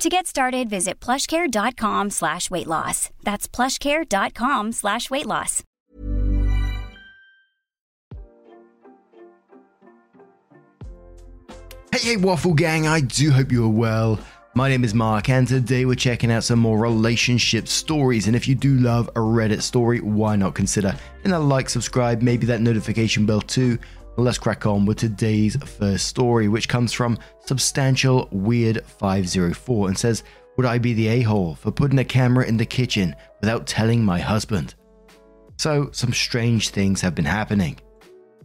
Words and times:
To 0.00 0.08
get 0.08 0.26
started, 0.26 0.70
visit 0.70 0.98
plushcare.com 0.98 2.08
slash 2.08 2.50
weight 2.50 2.66
loss. 2.66 3.10
That's 3.22 3.46
plushcare.com 3.46 4.72
slash 4.72 5.10
weight 5.10 5.26
loss. 5.26 5.62
Hey, 11.92 11.98
hey, 11.98 12.16
Waffle 12.16 12.54
Gang, 12.54 12.86
I 12.86 13.00
do 13.02 13.30
hope 13.30 13.52
you 13.52 13.66
are 13.66 13.68
well. 13.68 14.18
My 14.54 14.70
name 14.70 14.84
is 14.84 14.94
Mark, 14.94 15.28
and 15.28 15.46
today 15.46 15.84
we're 15.84 15.96
checking 15.96 16.32
out 16.32 16.44
some 16.44 16.60
more 16.60 16.78
relationship 16.78 17.68
stories. 17.68 18.26
And 18.26 18.34
if 18.34 18.48
you 18.48 18.54
do 18.54 18.76
love 18.76 19.08
a 19.08 19.20
Reddit 19.20 19.60
story, 19.60 20.00
why 20.00 20.34
not 20.34 20.54
consider 20.54 20.96
hitting 21.18 21.32
that 21.32 21.40
like, 21.40 21.68
subscribe, 21.68 22.22
maybe 22.22 22.46
that 22.46 22.62
notification 22.62 23.26
bell 23.26 23.42
too? 23.42 23.78
Let's 24.16 24.38
crack 24.38 24.66
on 24.66 24.86
with 24.86 24.98
today's 24.98 25.56
first 25.56 26.06
story, 26.06 26.48
which 26.48 26.68
comes 26.68 26.92
from 26.92 27.18
Substantial 27.46 28.28
Weird 28.32 28.84
504 28.84 29.88
and 29.88 29.96
says, 29.96 30.24
Would 30.56 30.66
I 30.66 30.78
be 30.78 30.92
the 30.92 31.08
a 31.08 31.22
hole 31.22 31.54
for 31.54 31.70
putting 31.70 32.00
a 32.00 32.04
camera 32.04 32.44
in 32.44 32.56
the 32.56 32.66
kitchen 32.66 33.14
without 33.40 33.66
telling 33.66 34.04
my 34.04 34.18
husband? 34.18 34.74
So, 35.56 35.90
some 35.92 36.12
strange 36.12 36.70
things 36.70 37.00
have 37.00 37.14
been 37.14 37.24
happening. 37.24 37.78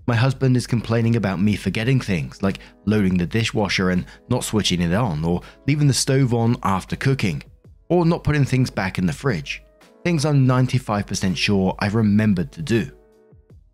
My 0.08 0.16
husband 0.16 0.56
is 0.56 0.68
complaining 0.68 1.16
about 1.16 1.42
me 1.42 1.56
forgetting 1.56 2.00
things, 2.00 2.44
like 2.44 2.60
loading 2.86 3.18
the 3.18 3.26
dishwasher 3.26 3.90
and 3.90 4.06
not 4.30 4.44
switching 4.44 4.82
it 4.82 4.94
on, 4.94 5.26
or 5.26 5.42
leaving 5.68 5.88
the 5.88 5.94
stove 5.94 6.34
on 6.34 6.58
after 6.64 6.96
cooking, 6.96 7.42
or 7.90 8.06
not 8.06 8.24
putting 8.24 8.46
things 8.46 8.70
back 8.70 9.00
in 9.00 9.08
the 9.08 9.14
fridge. 9.14 9.64
Things 10.04 10.26
I'm 10.26 10.46
95% 10.48 11.36
sure 11.36 11.76
I 11.80 11.88
remembered 11.88 12.52
to 12.52 12.62
do. 12.62 12.92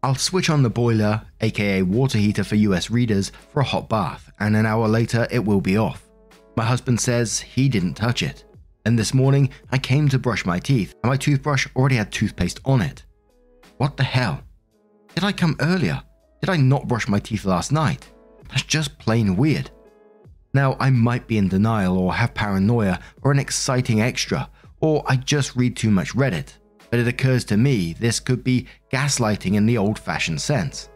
I'll 0.04 0.16
switch 0.16 0.50
on 0.50 0.64
the 0.64 0.70
boiler, 0.70 1.22
aka 1.42 1.84
water 1.84 2.18
heater 2.18 2.44
for 2.44 2.56
US 2.56 2.90
readers, 2.90 3.32
for 3.52 3.60
a 3.60 3.66
hot 3.66 3.88
bath, 3.88 4.32
and 4.40 4.56
an 4.56 4.66
hour 4.66 4.88
later 4.88 5.28
it 5.30 5.46
will 5.46 5.62
be 5.62 5.78
off. 5.78 6.10
My 6.58 6.64
husband 6.66 7.00
says 7.00 7.40
he 7.40 7.70
didn't 7.70 7.94
touch 7.94 8.24
it. 8.24 8.44
And 8.84 8.98
this 8.98 9.14
morning 9.14 9.52
I 9.72 9.78
came 9.78 10.10
to 10.10 10.18
brush 10.18 10.44
my 10.44 10.58
teeth, 10.58 10.96
and 11.04 11.12
my 11.12 11.18
toothbrush 11.18 11.68
already 11.76 11.98
had 11.98 12.12
toothpaste 12.12 12.60
on 12.66 12.82
it. 12.82 13.04
What 13.78 13.96
the 13.96 14.04
hell? 14.04 14.42
Did 15.14 15.24
I 15.24 15.32
come 15.32 15.56
earlier? 15.60 16.02
Did 16.42 16.50
I 16.50 16.58
not 16.58 16.88
brush 16.88 17.08
my 17.08 17.20
teeth 17.20 17.46
last 17.46 17.72
night? 17.72 18.10
That's 18.50 18.64
just 18.64 18.98
plain 18.98 19.36
weird. 19.36 19.70
Now, 20.52 20.78
I 20.80 20.90
might 20.90 21.28
be 21.28 21.38
in 21.38 21.48
denial 21.48 21.98
or 21.98 22.14
have 22.16 22.34
paranoia 22.34 23.00
or 23.22 23.32
an 23.32 23.40
exciting 23.40 24.02
extra, 24.02 24.50
or 24.80 25.04
I 25.08 25.16
just 25.16 25.56
read 25.56 25.78
too 25.78 25.92
much 25.92 26.16
Reddit, 26.16 26.54
but 26.92 27.00
it 27.00 27.08
occurs 27.08 27.44
to 27.46 27.58
me 27.58 27.94
this 27.94 28.20
could 28.20 28.44
be 28.44 28.68
gaslighting 28.94 29.56
in 29.56 29.66
the 29.66 29.78
old 29.78 29.98
fashioned 29.98 30.40
sense. 30.42 30.90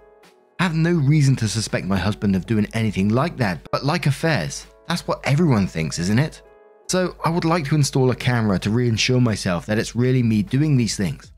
I 0.59 0.63
have 0.63 0.75
no 0.75 0.93
reason 0.93 1.35
to 1.37 1.47
suspect 1.47 1.87
my 1.87 1.97
husband 1.97 2.35
of 2.35 2.45
doing 2.45 2.67
anything 2.73 3.09
like 3.09 3.37
that, 3.37 3.67
but 3.71 3.83
like 3.83 4.05
affairs, 4.05 4.67
that's 4.87 5.07
what 5.07 5.25
everyone 5.25 5.67
thinks, 5.67 5.97
isn't 5.97 6.19
it? 6.19 6.41
So 6.87 7.15
I 7.25 7.29
would 7.29 7.45
like 7.45 7.65
to 7.65 7.75
install 7.75 8.11
a 8.11 8.15
camera 8.15 8.59
to 8.59 8.69
reassure 8.69 9.19
myself 9.19 9.65
that 9.65 9.79
it's 9.79 9.95
really 9.95 10.21
me 10.21 10.43
doing 10.43 10.77
these 10.77 10.95
things. 10.95 11.31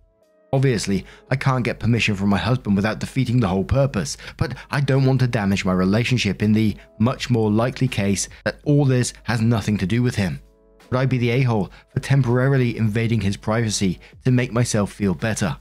Obviously, 0.53 1.05
I 1.29 1.35
can't 1.35 1.63
get 1.63 1.79
permission 1.79 2.15
from 2.15 2.29
my 2.29 2.37
husband 2.37 2.75
without 2.75 2.99
defeating 2.99 3.39
the 3.39 3.47
whole 3.47 3.63
purpose, 3.63 4.17
but 4.37 4.55
I 4.71 4.81
don't 4.81 5.05
want 5.05 5.19
to 5.21 5.27
damage 5.27 5.65
my 5.65 5.73
relationship 5.73 6.41
in 6.41 6.53
the 6.53 6.75
much 6.99 7.29
more 7.29 7.51
likely 7.51 7.87
case 7.87 8.29
that 8.45 8.59
all 8.63 8.85
this 8.85 9.13
has 9.23 9.41
nothing 9.41 9.77
to 9.79 9.85
do 9.85 10.01
with 10.01 10.15
him. 10.15 10.41
Would 10.89 10.97
I 10.97 11.05
be 11.05 11.17
the 11.17 11.31
a 11.31 11.41
hole 11.41 11.71
for 11.93 11.99
temporarily 11.99 12.77
invading 12.77 13.21
his 13.21 13.37
privacy 13.37 13.99
to 14.25 14.31
make 14.31 14.51
myself 14.51 14.91
feel 14.91 15.13
better? 15.13 15.57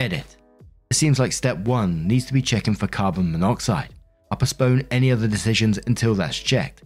Edit. 0.00 0.36
It 0.90 0.94
seems 0.94 1.18
like 1.18 1.32
step 1.32 1.58
1 1.58 2.06
needs 2.06 2.26
to 2.26 2.32
be 2.32 2.42
checking 2.42 2.74
for 2.74 2.86
carbon 2.86 3.32
monoxide. 3.32 3.94
I'll 4.30 4.38
postpone 4.38 4.86
any 4.90 5.10
other 5.10 5.28
decisions 5.28 5.78
until 5.86 6.14
that's 6.14 6.38
checked. 6.38 6.82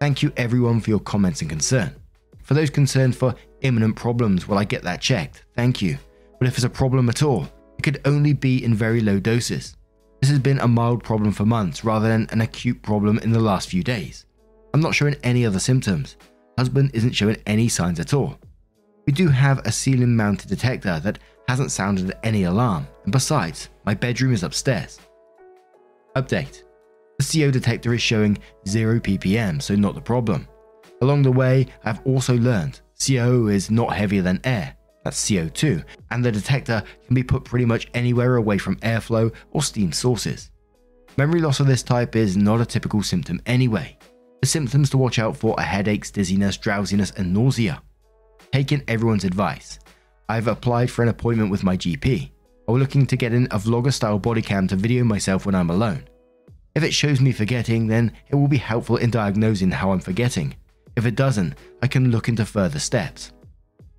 Thank 0.00 0.22
you 0.22 0.32
everyone 0.36 0.80
for 0.80 0.90
your 0.90 1.00
comments 1.00 1.40
and 1.40 1.50
concern. 1.50 1.94
For 2.42 2.54
those 2.54 2.70
concerned 2.70 3.16
for 3.16 3.34
imminent 3.60 3.96
problems 3.96 4.48
will 4.48 4.58
I 4.58 4.64
get 4.64 4.82
that 4.82 5.00
checked, 5.00 5.44
thank 5.54 5.82
you 5.82 5.98
but 6.40 6.48
if 6.48 6.54
it's 6.54 6.64
a 6.64 6.70
problem 6.70 7.08
at 7.08 7.22
all, 7.22 7.46
it 7.78 7.82
could 7.82 8.00
only 8.06 8.32
be 8.32 8.64
in 8.64 8.74
very 8.74 9.00
low 9.00 9.20
doses. 9.20 9.76
This 10.20 10.30
has 10.30 10.38
been 10.38 10.58
a 10.60 10.66
mild 10.66 11.04
problem 11.04 11.32
for 11.32 11.44
months 11.44 11.84
rather 11.84 12.08
than 12.08 12.26
an 12.30 12.40
acute 12.40 12.82
problem 12.82 13.18
in 13.18 13.30
the 13.30 13.38
last 13.38 13.68
few 13.68 13.84
days. 13.84 14.24
I'm 14.72 14.80
not 14.80 14.94
showing 14.94 15.16
any 15.22 15.44
other 15.44 15.58
symptoms. 15.58 16.16
Husband 16.60 16.90
isn't 16.92 17.14
showing 17.14 17.38
any 17.46 17.68
signs 17.70 18.00
at 18.00 18.12
all. 18.12 18.36
We 19.06 19.14
do 19.14 19.28
have 19.28 19.60
a 19.60 19.72
ceiling 19.72 20.14
mounted 20.14 20.50
detector 20.50 21.00
that 21.00 21.18
hasn't 21.48 21.70
sounded 21.70 22.12
any 22.22 22.42
alarm, 22.42 22.86
and 23.04 23.12
besides, 23.14 23.70
my 23.86 23.94
bedroom 23.94 24.34
is 24.34 24.42
upstairs. 24.42 25.00
Update 26.16 26.64
The 27.18 27.24
CO 27.24 27.50
detector 27.50 27.94
is 27.94 28.02
showing 28.02 28.36
0 28.68 29.00
ppm, 29.00 29.62
so 29.62 29.74
not 29.74 29.94
the 29.94 30.02
problem. 30.02 30.46
Along 31.00 31.22
the 31.22 31.32
way, 31.32 31.66
I've 31.82 32.06
also 32.06 32.36
learned 32.36 32.82
CO 33.02 33.46
is 33.46 33.70
not 33.70 33.96
heavier 33.96 34.20
than 34.20 34.42
air, 34.44 34.76
that's 35.02 35.30
CO2, 35.30 35.82
and 36.10 36.22
the 36.22 36.30
detector 36.30 36.82
can 37.06 37.14
be 37.14 37.22
put 37.22 37.44
pretty 37.44 37.64
much 37.64 37.88
anywhere 37.94 38.36
away 38.36 38.58
from 38.58 38.76
airflow 38.80 39.32
or 39.52 39.62
steam 39.62 39.92
sources. 39.92 40.50
Memory 41.16 41.40
loss 41.40 41.58
of 41.58 41.66
this 41.66 41.82
type 41.82 42.16
is 42.16 42.36
not 42.36 42.60
a 42.60 42.66
typical 42.66 43.02
symptom 43.02 43.40
anyway. 43.46 43.96
The 44.40 44.46
symptoms 44.46 44.88
to 44.90 44.98
watch 44.98 45.18
out 45.18 45.36
for 45.36 45.58
are 45.60 45.66
headaches, 45.66 46.10
dizziness, 46.10 46.56
drowsiness, 46.56 47.10
and 47.10 47.34
nausea. 47.34 47.82
Taking 48.52 48.82
everyone's 48.88 49.24
advice, 49.24 49.78
I've 50.28 50.48
applied 50.48 50.90
for 50.90 51.02
an 51.02 51.08
appointment 51.08 51.50
with 51.50 51.62
my 51.62 51.76
GP. 51.76 52.30
I'm 52.66 52.76
looking 52.76 53.06
to 53.06 53.16
get 53.16 53.34
in 53.34 53.46
a 53.46 53.58
vlogger 53.58 53.92
style 53.92 54.18
body 54.18 54.40
cam 54.40 54.66
to 54.68 54.76
video 54.76 55.04
myself 55.04 55.44
when 55.44 55.54
I'm 55.54 55.70
alone. 55.70 56.08
If 56.74 56.84
it 56.84 56.94
shows 56.94 57.20
me 57.20 57.32
forgetting, 57.32 57.86
then 57.86 58.12
it 58.28 58.36
will 58.36 58.48
be 58.48 58.56
helpful 58.56 58.96
in 58.96 59.10
diagnosing 59.10 59.72
how 59.72 59.92
I'm 59.92 60.00
forgetting. 60.00 60.54
If 60.96 61.04
it 61.04 61.16
doesn't, 61.16 61.54
I 61.82 61.86
can 61.86 62.10
look 62.10 62.28
into 62.28 62.46
further 62.46 62.78
steps. 62.78 63.32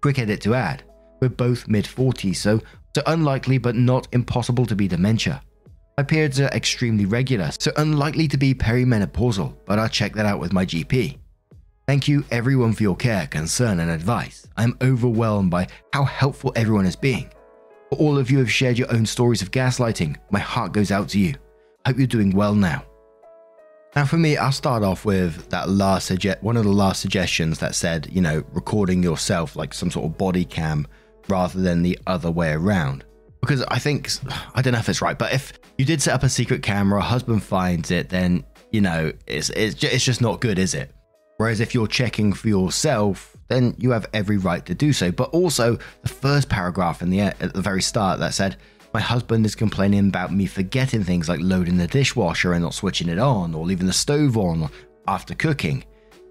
Quick 0.02 0.18
edit 0.20 0.42
to 0.42 0.56
add 0.56 0.84
we're 1.22 1.30
both 1.30 1.68
mid 1.68 1.86
40s, 1.86 2.38
so, 2.38 2.62
it's 2.96 3.04
unlikely 3.06 3.60
but 3.60 3.76
not 3.76 4.08
impossible 4.12 4.66
to 4.66 4.76
be 4.76 4.88
dementia. 4.88 5.44
My 5.98 6.04
periods 6.04 6.40
are 6.40 6.48
extremely 6.48 7.06
regular, 7.06 7.52
so 7.60 7.72
unlikely 7.78 8.28
to 8.30 8.38
be 8.38 8.54
perimenopausal, 8.54 9.56
but 9.66 9.78
I'll 9.78 9.90
check 9.90 10.14
that 10.16 10.26
out 10.26 10.40
with 10.40 10.54
my 10.54 10.66
GP. 10.66 11.18
Thank 11.88 12.08
you 12.08 12.24
everyone 12.32 12.74
for 12.74 12.84
your 12.84 12.96
care, 12.96 13.28
concern, 13.28 13.80
and 13.82 13.92
advice. 13.92 14.48
I 14.56 14.64
am 14.64 14.78
overwhelmed 14.82 15.52
by 15.52 15.68
how 15.92 16.06
helpful 16.06 16.54
everyone 16.56 16.86
is 16.86 16.96
being. 16.96 17.30
For 17.90 17.98
all 17.98 18.18
of 18.18 18.32
you 18.32 18.38
who 18.38 18.44
have 18.44 18.52
shared 18.52 18.78
your 18.78 18.92
own 18.94 19.06
stories 19.06 19.42
of 19.42 19.52
gaslighting, 19.52 20.16
my 20.30 20.40
heart 20.40 20.72
goes 20.72 20.92
out 20.92 21.10
to 21.10 21.20
you. 21.20 21.36
Hope 21.86 21.98
you're 21.98 22.08
doing 22.08 22.32
well 22.32 22.56
now. 22.56 22.86
Now, 23.94 24.06
for 24.06 24.18
me, 24.18 24.38
I'll 24.38 24.54
start 24.54 24.84
off 24.84 25.04
with 25.04 25.50
that 25.50 25.68
last 25.68 26.06
suggest 26.06 26.42
one 26.42 26.56
of 26.56 26.64
the 26.64 26.72
last 26.72 27.02
suggestions 27.02 27.60
that 27.60 27.76
said, 27.76 28.08
you 28.10 28.22
know, 28.22 28.42
recording 28.54 29.04
yourself 29.04 29.58
like 29.58 29.74
some 29.74 29.92
sort 29.92 30.06
of 30.06 30.18
body 30.18 30.46
cam 30.46 30.88
rather 31.28 31.60
than 31.60 31.82
the 31.82 32.00
other 32.08 32.32
way 32.32 32.54
around. 32.54 33.04
Because 33.42 33.64
I 33.64 33.80
think, 33.80 34.10
I 34.56 34.62
don't 34.62 34.74
know 34.74 34.80
if 34.80 34.88
it's 34.88 35.02
right, 35.02 35.18
but 35.18 35.34
if 35.34 35.54
you 35.78 35.86
did 35.86 36.02
set 36.02 36.14
up 36.14 36.24
a 36.24 36.30
secret 36.30 36.62
camera, 36.62 37.02
husband 37.02 37.44
finds 37.44 37.92
it, 37.92 38.10
then, 38.10 38.46
you 38.72 38.82
know, 38.82 39.12
it's, 39.28 39.50
it's, 39.50 39.84
it's 39.84 40.06
just 40.06 40.22
not 40.22 40.40
good, 40.40 40.60
is 40.60 40.74
it? 40.76 40.94
Whereas 41.38 41.60
if 41.60 41.74
you're 41.74 41.88
checking 41.88 42.34
for 42.34 42.48
yourself, 42.48 43.36
then 43.48 43.76
you 43.80 43.90
have 43.90 44.06
every 44.14 44.38
right 44.38 44.64
to 44.68 44.76
do 44.76 44.94
so. 44.94 45.12
But 45.12 45.32
also, 45.32 45.80
the 46.04 46.10
first 46.10 46.50
paragraph 46.50 47.02
in 47.02 47.10
the 47.10 47.20
at 47.22 47.54
the 47.54 47.62
very 47.62 47.82
start 47.82 48.20
that 48.20 48.36
said, 48.36 48.58
"My 48.94 49.02
husband 49.02 49.44
is 49.48 49.56
complaining 49.56 50.08
about 50.08 50.32
me 50.32 50.46
forgetting 50.46 51.04
things 51.04 51.28
like 51.28 51.40
loading 51.42 51.78
the 51.78 51.88
dishwasher 51.88 52.54
and 52.54 52.64
not 52.64 52.76
switching 52.76 53.10
it 53.10 53.18
on, 53.18 53.56
or 53.56 53.66
leaving 53.66 53.88
the 53.88 53.94
stove 53.94 54.38
on 54.38 54.70
after 55.08 55.34
cooking," 55.34 55.84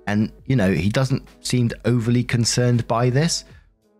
and 0.06 0.30
you 0.46 0.54
know 0.54 0.72
he 0.72 0.88
doesn't 0.88 1.26
seem 1.40 1.70
overly 1.84 2.22
concerned 2.22 2.86
by 2.86 3.10
this. 3.10 3.44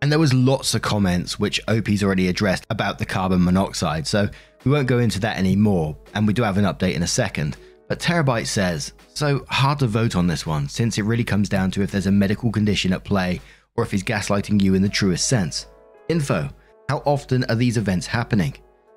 And 0.01 0.11
there 0.11 0.19
was 0.19 0.33
lots 0.33 0.73
of 0.73 0.81
comments 0.81 1.39
which 1.39 1.61
OP's 1.67 2.03
already 2.03 2.27
addressed 2.27 2.65
about 2.69 2.97
the 2.97 3.05
carbon 3.05 3.43
monoxide, 3.43 4.07
so 4.07 4.27
we 4.65 4.71
won't 4.71 4.87
go 4.87 4.99
into 4.99 5.19
that 5.19 5.37
anymore, 5.37 5.95
and 6.15 6.25
we 6.25 6.33
do 6.33 6.41
have 6.41 6.57
an 6.57 6.65
update 6.65 6.95
in 6.95 7.03
a 7.03 7.07
second. 7.07 7.57
But 7.87 7.99
Terabyte 7.99 8.47
says, 8.47 8.93
so 9.13 9.45
hard 9.49 9.79
to 9.79 9.87
vote 9.87 10.15
on 10.15 10.25
this 10.25 10.45
one, 10.45 10.67
since 10.69 10.97
it 10.97 11.03
really 11.03 11.23
comes 11.23 11.49
down 11.49 11.71
to 11.71 11.81
if 11.81 11.91
there's 11.91 12.07
a 12.07 12.11
medical 12.11 12.51
condition 12.51 12.93
at 12.93 13.03
play 13.03 13.41
or 13.75 13.83
if 13.83 13.91
he's 13.91 14.03
gaslighting 14.03 14.61
you 14.61 14.73
in 14.73 14.81
the 14.81 14.89
truest 14.89 15.27
sense. 15.27 15.67
Info 16.09 16.49
How 16.89 17.03
often 17.05 17.43
are 17.45 17.55
these 17.55 17.77
events 17.77 18.07
happening? 18.07 18.55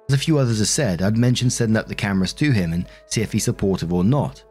As 0.09 0.15
a 0.15 0.19
few 0.19 0.39
others 0.39 0.59
have 0.59 0.69
said, 0.69 1.03
I'd 1.03 1.17
mention 1.17 1.51
setting 1.51 1.77
up 1.77 1.89
the 1.89 1.95
cameras 1.95 2.33
to 2.35 2.51
him 2.51 2.73
and 2.73 2.87
see 3.07 3.21
if 3.21 3.33
he's 3.33 3.45
supportive 3.45 3.93
or 3.93 4.05
not. 4.05 4.45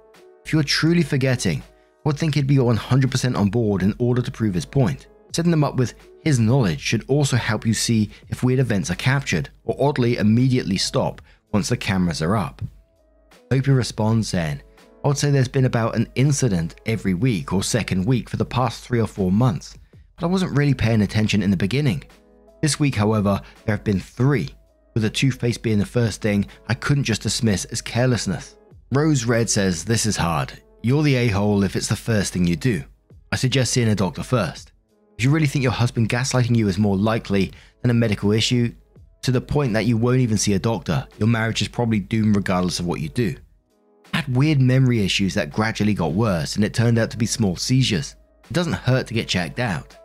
If 0.45 0.51
you're 0.51 0.63
truly 0.63 1.03
forgetting, 1.03 1.61
I 1.61 2.09
would 2.09 2.17
think 2.17 2.35
he'd 2.35 2.47
be 2.47 2.57
100% 2.57 3.37
on 3.37 3.49
board 3.49 3.81
in 3.81 3.95
order 3.97 4.21
to 4.21 4.31
prove 4.31 4.53
his 4.53 4.65
point. 4.65 5.07
Setting 5.33 5.51
them 5.51 5.63
up 5.63 5.75
with 5.75 5.95
his 6.23 6.39
knowledge 6.39 6.79
should 6.79 7.03
also 7.07 7.37
help 7.37 7.65
you 7.65 7.73
see 7.73 8.11
if 8.29 8.43
weird 8.43 8.59
events 8.59 8.91
are 8.91 8.95
captured, 8.95 9.49
or 9.63 9.75
oddly 9.79 10.17
immediately 10.17 10.77
stop 10.77 11.21
once 11.51 11.69
the 11.69 11.77
cameras 11.77 12.21
are 12.21 12.35
up. 12.35 12.61
OP 13.51 13.67
responds 13.67 14.31
then, 14.31 14.61
I 15.03 15.07
would 15.07 15.17
say 15.17 15.31
there's 15.31 15.47
been 15.47 15.65
about 15.65 15.95
an 15.95 16.07
incident 16.15 16.75
every 16.85 17.13
week 17.13 17.51
or 17.51 17.63
second 17.63 18.05
week 18.05 18.29
for 18.29 18.37
the 18.37 18.45
past 18.45 18.83
three 18.83 19.01
or 19.01 19.07
four 19.07 19.31
months, 19.31 19.77
but 20.15 20.25
I 20.25 20.29
wasn't 20.29 20.55
really 20.57 20.73
paying 20.73 21.01
attention 21.01 21.43
in 21.43 21.51
the 21.51 21.57
beginning. 21.57 22.03
This 22.61 22.79
week, 22.79 22.95
however, 22.95 23.41
there 23.65 23.75
have 23.75 23.83
been 23.83 23.99
three, 23.99 24.49
with 24.93 25.03
the 25.03 25.09
toothpaste 25.09 25.63
being 25.63 25.79
the 25.79 25.85
first 25.85 26.21
thing 26.21 26.45
I 26.69 26.75
couldn't 26.75 27.03
just 27.03 27.23
dismiss 27.23 27.65
as 27.65 27.81
carelessness. 27.81 28.55
Rose 28.91 29.25
Red 29.25 29.49
says, 29.49 29.83
This 29.83 30.05
is 30.05 30.15
hard. 30.15 30.61
You're 30.83 31.03
the 31.03 31.15
a 31.15 31.27
hole 31.29 31.63
if 31.63 31.75
it's 31.75 31.87
the 31.87 31.95
first 31.95 32.33
thing 32.33 32.45
you 32.45 32.55
do. 32.55 32.83
I 33.31 33.35
suggest 33.35 33.73
seeing 33.73 33.89
a 33.89 33.95
doctor 33.95 34.21
first. 34.21 34.72
If 35.17 35.23
you 35.23 35.29
really 35.29 35.47
think 35.47 35.63
your 35.63 35.71
husband 35.71 36.09
gaslighting 36.09 36.55
you 36.55 36.67
is 36.67 36.77
more 36.77 36.97
likely 36.97 37.51
than 37.81 37.91
a 37.91 37.93
medical 37.93 38.31
issue, 38.31 38.73
to 39.21 39.31
the 39.31 39.41
point 39.41 39.73
that 39.73 39.85
you 39.85 39.95
won't 39.95 40.19
even 40.19 40.37
see 40.37 40.53
a 40.53 40.59
doctor, 40.59 41.07
your 41.17 41.27
marriage 41.27 41.61
is 41.61 41.67
probably 41.67 41.99
doomed 41.99 42.35
regardless 42.35 42.79
of 42.79 42.85
what 42.85 42.99
you 42.99 43.09
do. 43.09 43.35
I 44.13 44.17
had 44.17 44.35
weird 44.35 44.59
memory 44.59 45.03
issues 45.03 45.33
that 45.35 45.51
gradually 45.51 45.93
got 45.93 46.13
worse, 46.13 46.55
and 46.55 46.65
it 46.65 46.73
turned 46.73 46.99
out 46.99 47.09
to 47.11 47.17
be 47.17 47.25
small 47.25 47.55
seizures. 47.55 48.15
It 48.43 48.53
doesn't 48.53 48.73
hurt 48.73 49.07
to 49.07 49.13
get 49.13 49.27
checked 49.27 49.59
out. 49.59 49.95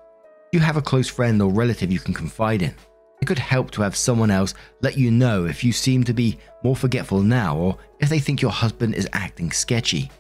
You 0.52 0.60
have 0.60 0.76
a 0.76 0.82
close 0.82 1.08
friend 1.08 1.42
or 1.42 1.50
relative 1.50 1.90
you 1.92 1.98
can 1.98 2.14
confide 2.14 2.62
in. 2.62 2.74
It 3.20 3.26
could 3.26 3.38
help 3.38 3.70
to 3.72 3.82
have 3.82 3.96
someone 3.96 4.30
else 4.30 4.54
let 4.80 4.96
you 4.96 5.10
know 5.10 5.46
if 5.46 5.64
you 5.64 5.72
seem 5.72 6.04
to 6.04 6.14
be 6.14 6.38
more 6.62 6.76
forgetful 6.76 7.20
now 7.22 7.56
or 7.56 7.78
if 7.98 8.08
they 8.08 8.20
think 8.20 8.40
your 8.40 8.52
husband 8.52 8.94
is 8.94 9.08
acting 9.12 9.50
sketchy. 9.50 10.10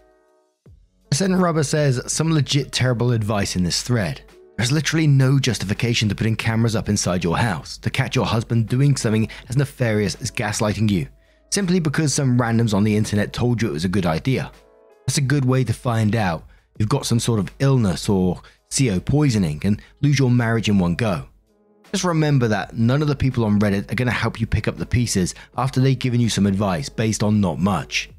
Sen 1.12 1.36
Rubber 1.36 1.62
says 1.62 2.02
some 2.12 2.32
legit 2.32 2.72
terrible 2.72 3.12
advice 3.12 3.56
in 3.56 3.62
this 3.62 3.82
thread. 3.82 4.22
There's 4.58 4.72
literally 4.72 5.06
no 5.06 5.38
justification 5.38 6.08
to 6.08 6.16
putting 6.16 6.34
cameras 6.34 6.74
up 6.74 6.88
inside 6.88 7.22
your 7.22 7.38
house 7.38 7.78
to 7.78 7.90
catch 7.90 8.16
your 8.16 8.26
husband 8.26 8.68
doing 8.68 8.96
something 8.96 9.28
as 9.48 9.56
nefarious 9.56 10.16
as 10.16 10.32
gaslighting 10.32 10.90
you, 10.90 11.06
simply 11.52 11.78
because 11.78 12.12
some 12.12 12.36
randoms 12.36 12.74
on 12.74 12.82
the 12.82 12.96
internet 12.96 13.32
told 13.32 13.62
you 13.62 13.68
it 13.68 13.72
was 13.72 13.84
a 13.84 13.88
good 13.88 14.04
idea. 14.04 14.50
That's 15.06 15.18
a 15.18 15.20
good 15.20 15.44
way 15.44 15.62
to 15.62 15.72
find 15.72 16.16
out 16.16 16.44
you've 16.76 16.88
got 16.88 17.06
some 17.06 17.20
sort 17.20 17.38
of 17.38 17.52
illness 17.60 18.08
or 18.08 18.42
CO 18.76 18.98
poisoning 18.98 19.60
and 19.62 19.80
lose 20.02 20.18
your 20.18 20.28
marriage 20.28 20.68
in 20.68 20.80
one 20.80 20.96
go. 20.96 21.28
Just 21.92 22.02
remember 22.02 22.48
that 22.48 22.76
none 22.76 23.00
of 23.00 23.06
the 23.06 23.14
people 23.14 23.44
on 23.44 23.60
Reddit 23.60 23.92
are 23.92 23.94
going 23.94 24.06
to 24.06 24.12
help 24.12 24.40
you 24.40 24.46
pick 24.48 24.66
up 24.66 24.76
the 24.76 24.84
pieces 24.84 25.36
after 25.56 25.80
they've 25.80 25.96
given 25.96 26.20
you 26.20 26.28
some 26.28 26.46
advice 26.46 26.88
based 26.88 27.22
on 27.22 27.40
not 27.40 27.60
much. 27.60 28.10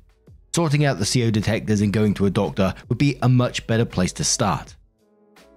Sorting 0.56 0.86
out 0.86 1.00
the 1.00 1.06
CO 1.06 1.32
detectors 1.32 1.82
and 1.82 1.92
going 1.92 2.14
to 2.14 2.28
a 2.28 2.32
doctor 2.32 2.74
would 2.88 2.98
be 2.98 3.18
a 3.22 3.28
much 3.28 3.68
better 3.68 3.84
place 3.84 4.14
to 4.14 4.24
start. 4.24 4.78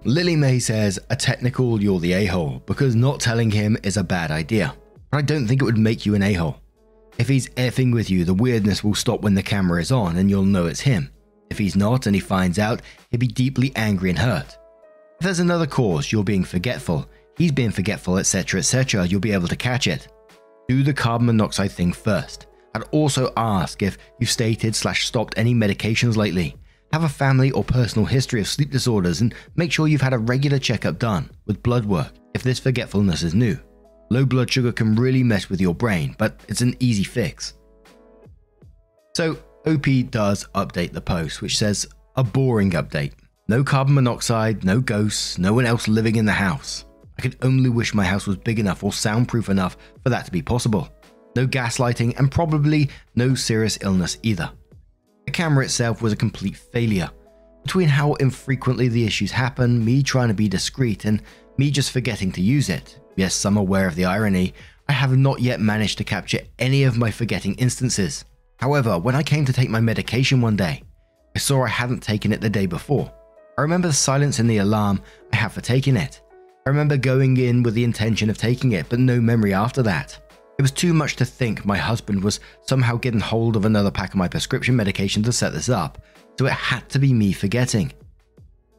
Lily 0.05 0.35
May 0.35 0.59
says, 0.59 0.99
a 1.09 1.15
technical 1.15 1.81
you're 1.81 1.99
the 1.99 2.11
a 2.11 2.25
hole 2.25 2.61
because 2.65 2.93
not 2.93 3.21
telling 3.21 3.49
him 3.49 3.77
is 3.83 3.95
a 3.95 4.03
bad 4.03 4.31
idea. 4.31 4.75
But 5.09 5.19
I 5.19 5.21
don't 5.21 5.47
think 5.47 5.61
it 5.61 5.65
would 5.65 5.77
make 5.77 6.05
you 6.05 6.13
an 6.13 6.23
a 6.23 6.33
hole. 6.33 6.59
If 7.17 7.29
he's 7.29 7.47
effing 7.51 7.93
with 7.93 8.09
you, 8.09 8.25
the 8.25 8.33
weirdness 8.33 8.83
will 8.83 8.95
stop 8.95 9.21
when 9.21 9.33
the 9.33 9.41
camera 9.43 9.79
is 9.79 9.93
on 9.93 10.17
and 10.17 10.29
you'll 10.29 10.43
know 10.43 10.65
it's 10.65 10.81
him. 10.81 11.09
If 11.49 11.57
he's 11.57 11.77
not 11.77 12.05
and 12.05 12.15
he 12.15 12.19
finds 12.19 12.59
out, 12.59 12.81
he'll 13.11 13.19
be 13.19 13.27
deeply 13.27 13.71
angry 13.77 14.09
and 14.09 14.19
hurt. 14.19 14.57
If 15.19 15.25
there's 15.25 15.39
another 15.39 15.67
cause, 15.67 16.11
you're 16.11 16.23
being 16.23 16.43
forgetful, 16.43 17.07
he's 17.37 17.53
being 17.53 17.71
forgetful, 17.71 18.17
etc., 18.17 18.59
etc., 18.59 19.05
you'll 19.07 19.21
be 19.21 19.31
able 19.31 19.47
to 19.47 19.55
catch 19.55 19.87
it. 19.87 20.09
Do 20.67 20.83
the 20.83 20.93
carbon 20.93 21.27
monoxide 21.27 21.71
thing 21.71 21.93
first. 21.93 22.47
I'd 22.75 22.83
also 22.91 23.31
ask 23.37 23.81
if 23.81 23.97
you've 24.19 24.29
stated 24.29 24.75
slash 24.75 25.07
stopped 25.07 25.35
any 25.37 25.53
medications 25.53 26.17
lately 26.17 26.57
have 26.93 27.03
a 27.03 27.09
family 27.09 27.49
or 27.49 27.63
personal 27.63 28.05
history 28.05 28.39
of 28.39 28.47
sleep 28.47 28.69
disorders, 28.69 29.19
and 29.19 29.33
make 29.55 29.71
sure 29.71 29.87
you've 29.87 29.99
had 29.99 30.13
a 30.13 30.17
regular 30.19 30.59
checkup 30.59 30.99
done 30.99 31.27
with 31.47 31.63
blood 31.63 31.83
work 31.85 32.13
if 32.35 32.43
this 32.43 32.59
forgetfulness 32.59 33.23
is 33.23 33.33
new. 33.33 33.57
Low 34.11 34.25
blood 34.25 34.51
sugar 34.51 34.71
can 34.71 34.95
really 34.95 35.23
mess 35.23 35.49
with 35.49 35.59
your 35.59 35.73
brain, 35.73 36.15
but 36.19 36.39
it's 36.47 36.61
an 36.61 36.75
easy 36.79 37.03
fix. 37.03 37.55
So, 39.15 39.39
OP 39.65 39.87
does 40.11 40.45
update 40.53 40.93
the 40.93 41.01
post, 41.01 41.41
which 41.41 41.57
says 41.57 41.87
a 42.15 42.23
boring 42.23 42.69
update. 42.73 43.13
No 43.47 43.63
carbon 43.63 43.95
monoxide, 43.95 44.63
no 44.63 44.79
ghosts, 44.79 45.39
no 45.39 45.51
one 45.51 45.65
else 45.65 45.87
living 45.87 46.15
in 46.15 46.25
the 46.25 46.31
house. 46.31 46.85
I 47.17 47.23
could 47.23 47.37
only 47.41 47.71
wish 47.71 47.95
my 47.95 48.05
house 48.05 48.27
was 48.27 48.37
big 48.37 48.59
enough 48.59 48.83
or 48.83 48.93
soundproof 48.93 49.49
enough 49.49 49.77
for 50.03 50.11
that 50.11 50.25
to 50.25 50.31
be 50.31 50.43
possible. 50.43 50.89
No 51.35 51.47
gaslighting, 51.47 52.19
and 52.19 52.31
probably 52.31 52.91
no 53.15 53.33
serious 53.33 53.79
illness 53.81 54.19
either. 54.21 54.51
The 55.25 55.31
camera 55.31 55.65
itself 55.65 56.01
was 56.01 56.13
a 56.13 56.17
complete 56.17 56.55
failure. 56.55 57.09
Between 57.63 57.87
how 57.87 58.13
infrequently 58.15 58.89
the 58.89 59.05
issues 59.05 59.31
happen, 59.31 59.83
me 59.83 60.03
trying 60.03 60.27
to 60.27 60.33
be 60.33 60.49
discreet, 60.49 61.05
and 61.05 61.21
me 61.57 61.71
just 61.71 61.91
forgetting 61.91 62.31
to 62.33 62.41
use 62.41 62.69
it, 62.69 62.99
yes, 63.15 63.45
I'm 63.45 63.57
aware 63.57 63.87
of 63.87 63.95
the 63.95 64.05
irony, 64.05 64.53
I 64.89 64.91
have 64.93 65.15
not 65.15 65.39
yet 65.39 65.61
managed 65.61 65.97
to 65.99 66.03
capture 66.03 66.39
any 66.59 66.83
of 66.83 66.97
my 66.97 67.09
forgetting 67.09 67.55
instances. 67.55 68.25
However, 68.57 68.99
when 68.99 69.15
I 69.15 69.23
came 69.23 69.45
to 69.45 69.53
take 69.53 69.69
my 69.69 69.79
medication 69.79 70.41
one 70.41 70.57
day, 70.57 70.83
I 71.35 71.39
saw 71.39 71.63
I 71.63 71.69
hadn't 71.69 72.01
taken 72.01 72.33
it 72.33 72.41
the 72.41 72.49
day 72.49 72.65
before. 72.65 73.11
I 73.57 73.61
remember 73.61 73.87
the 73.87 73.93
silence 73.93 74.39
in 74.39 74.47
the 74.47 74.57
alarm 74.57 75.01
I 75.31 75.37
had 75.37 75.51
for 75.51 75.61
taking 75.61 75.95
it. 75.95 76.21
I 76.65 76.69
remember 76.69 76.97
going 76.97 77.37
in 77.37 77.63
with 77.63 77.73
the 77.73 77.83
intention 77.83 78.29
of 78.29 78.37
taking 78.37 78.73
it, 78.73 78.87
but 78.89 78.99
no 78.99 79.19
memory 79.19 79.53
after 79.53 79.83
that. 79.83 80.19
It 80.63 80.71
was 80.71 80.71
too 80.71 80.93
much 80.93 81.17
to 81.17 81.25
think 81.25 81.65
my 81.65 81.75
husband 81.75 82.23
was 82.23 82.39
somehow 82.61 82.95
getting 82.95 83.19
hold 83.19 83.57
of 83.57 83.65
another 83.65 83.91
pack 83.91 84.11
of 84.11 84.15
my 84.15 84.29
prescription 84.29 84.77
medication 84.77 85.21
to 85.23 85.33
set 85.33 85.51
this 85.51 85.67
up, 85.67 86.01
so 86.39 86.45
it 86.45 86.53
had 86.53 86.87
to 86.91 86.99
be 86.99 87.11
me 87.11 87.33
forgetting. 87.33 87.91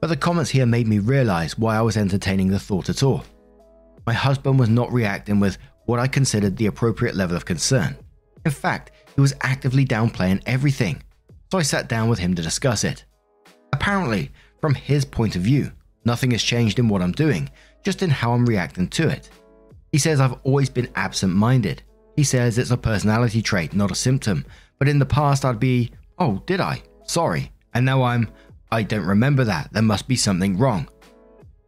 But 0.00 0.06
the 0.06 0.16
comments 0.16 0.48
here 0.50 0.64
made 0.64 0.88
me 0.88 0.98
realize 0.98 1.58
why 1.58 1.76
I 1.76 1.82
was 1.82 1.98
entertaining 1.98 2.48
the 2.48 2.58
thought 2.58 2.88
at 2.88 3.02
all. 3.02 3.22
My 4.06 4.14
husband 4.14 4.58
was 4.58 4.70
not 4.70 4.90
reacting 4.94 5.40
with 5.40 5.58
what 5.84 6.00
I 6.00 6.06
considered 6.06 6.56
the 6.56 6.68
appropriate 6.68 7.16
level 7.16 7.36
of 7.36 7.44
concern. 7.44 7.94
In 8.46 8.50
fact, 8.50 8.92
he 9.14 9.20
was 9.20 9.34
actively 9.42 9.84
downplaying 9.84 10.42
everything, 10.46 11.02
so 11.52 11.58
I 11.58 11.62
sat 11.62 11.86
down 11.86 12.08
with 12.08 12.18
him 12.18 12.34
to 12.34 12.40
discuss 12.40 12.82
it. 12.84 13.04
Apparently, 13.74 14.30
from 14.58 14.74
his 14.74 15.04
point 15.04 15.36
of 15.36 15.42
view, 15.42 15.70
nothing 16.06 16.30
has 16.30 16.42
changed 16.42 16.78
in 16.78 16.88
what 16.88 17.02
I'm 17.02 17.12
doing, 17.12 17.50
just 17.84 18.02
in 18.02 18.08
how 18.08 18.32
I'm 18.32 18.46
reacting 18.46 18.88
to 18.88 19.06
it. 19.06 19.28
He 19.94 19.98
says 19.98 20.20
I've 20.20 20.34
always 20.42 20.68
been 20.68 20.90
absent 20.96 21.36
minded. 21.36 21.84
He 22.16 22.24
says 22.24 22.58
it's 22.58 22.72
a 22.72 22.76
personality 22.76 23.40
trait, 23.40 23.74
not 23.74 23.92
a 23.92 23.94
symptom. 23.94 24.44
But 24.80 24.88
in 24.88 24.98
the 24.98 25.06
past, 25.06 25.44
I'd 25.44 25.60
be, 25.60 25.92
oh, 26.18 26.42
did 26.46 26.60
I? 26.60 26.82
Sorry. 27.04 27.52
And 27.74 27.86
now 27.86 28.02
I'm, 28.02 28.28
I 28.72 28.82
don't 28.82 29.06
remember 29.06 29.44
that. 29.44 29.72
There 29.72 29.84
must 29.84 30.08
be 30.08 30.16
something 30.16 30.58
wrong. 30.58 30.88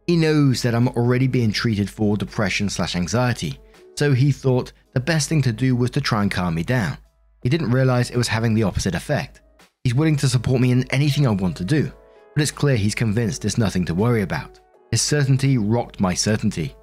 He 0.07 0.17
knows 0.17 0.61
that 0.61 0.75
I'm 0.75 0.89
already 0.89 1.27
being 1.27 1.53
treated 1.53 1.89
for 1.89 2.17
depression 2.17 2.67
slash 2.67 2.97
anxiety, 2.97 3.61
so 3.95 4.11
he 4.11 4.33
thought 4.33 4.73
the 4.93 4.99
best 4.99 5.29
thing 5.29 5.41
to 5.43 5.53
do 5.53 5.73
was 5.77 5.91
to 5.91 6.01
try 6.01 6.21
and 6.21 6.29
calm 6.29 6.53
me 6.53 6.63
down. 6.63 6.97
He 7.43 7.47
didn't 7.47 7.71
realize 7.71 8.09
it 8.09 8.17
was 8.17 8.27
having 8.27 8.53
the 8.53 8.63
opposite 8.63 8.93
effect. 8.93 9.39
He's 9.85 9.95
willing 9.95 10.17
to 10.17 10.27
support 10.27 10.59
me 10.59 10.71
in 10.71 10.83
anything 10.91 11.25
I 11.25 11.31
want 11.31 11.55
to 11.57 11.63
do, 11.63 11.89
but 12.35 12.41
it's 12.41 12.51
clear 12.51 12.75
he's 12.75 12.93
convinced 12.93 13.43
there's 13.43 13.57
nothing 13.57 13.85
to 13.85 13.95
worry 13.95 14.23
about. 14.23 14.59
His 14.91 15.01
certainty 15.01 15.57
rocked 15.57 16.01
my 16.01 16.13
certainty 16.13 16.75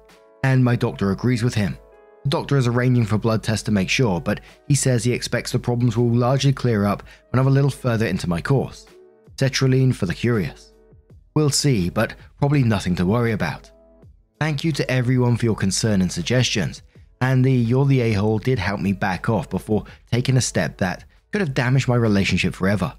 and 0.45 0.63
my 0.63 0.75
doctor 0.75 1.09
agrees 1.09 1.41
with 1.41 1.55
him. 1.55 1.75
The 2.23 2.29
doctor 2.29 2.55
is 2.55 2.67
arranging 2.67 3.05
for 3.05 3.17
blood 3.17 3.41
tests 3.41 3.63
to 3.63 3.71
make 3.71 3.89
sure, 3.89 4.21
but 4.21 4.41
he 4.67 4.75
says 4.75 5.03
he 5.03 5.11
expects 5.11 5.51
the 5.51 5.57
problems 5.57 5.97
will 5.97 6.07
largely 6.07 6.53
clear 6.53 6.85
up 6.85 7.01
when 7.31 7.39
I'm 7.39 7.47
a 7.47 7.57
little 7.57 7.71
further 7.71 8.05
into 8.05 8.29
my 8.29 8.41
course. 8.41 8.85
Sertraline 9.37 9.93
for 9.93 10.05
the 10.05 10.13
curious. 10.13 10.71
We'll 11.35 11.49
see, 11.49 11.89
but 11.89 12.13
probably 12.37 12.61
nothing 12.61 12.95
to 12.97 13.07
worry 13.07 13.31
about. 13.31 13.71
Thank 14.39 14.63
you 14.63 14.71
to 14.73 14.89
everyone 14.89 15.35
for 15.35 15.45
your 15.45 15.55
concern 15.55 16.03
and 16.03 16.11
suggestions, 16.11 16.83
and 17.21 17.43
the 17.43 17.51
You're 17.51 17.85
the 17.85 18.01
A-hole 18.01 18.37
did 18.37 18.59
help 18.59 18.79
me 18.79 18.93
back 18.93 19.27
off 19.29 19.49
before 19.49 19.85
taking 20.11 20.37
a 20.37 20.41
step 20.41 20.77
that 20.77 21.05
could 21.31 21.41
have 21.41 21.55
damaged 21.55 21.87
my 21.87 21.95
relationship 21.95 22.53
forever. 22.53 22.93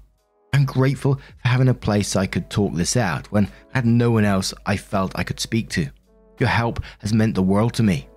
I'm 0.53 0.65
grateful 0.65 1.15
for 1.15 1.47
having 1.47 1.69
a 1.69 1.73
place 1.73 2.17
I 2.17 2.25
could 2.25 2.49
talk 2.49 2.73
this 2.73 2.97
out 2.97 3.31
when 3.31 3.45
I 3.73 3.77
had 3.77 3.85
no 3.85 4.11
one 4.11 4.25
else 4.25 4.53
I 4.65 4.75
felt 4.75 5.17
I 5.17 5.23
could 5.23 5.39
speak 5.39 5.69
to. 5.69 5.89
Your 6.39 6.49
help 6.49 6.81
has 6.99 7.13
meant 7.13 7.35
the 7.35 7.43
world 7.43 7.73
to 7.75 7.83
me. 7.83 8.07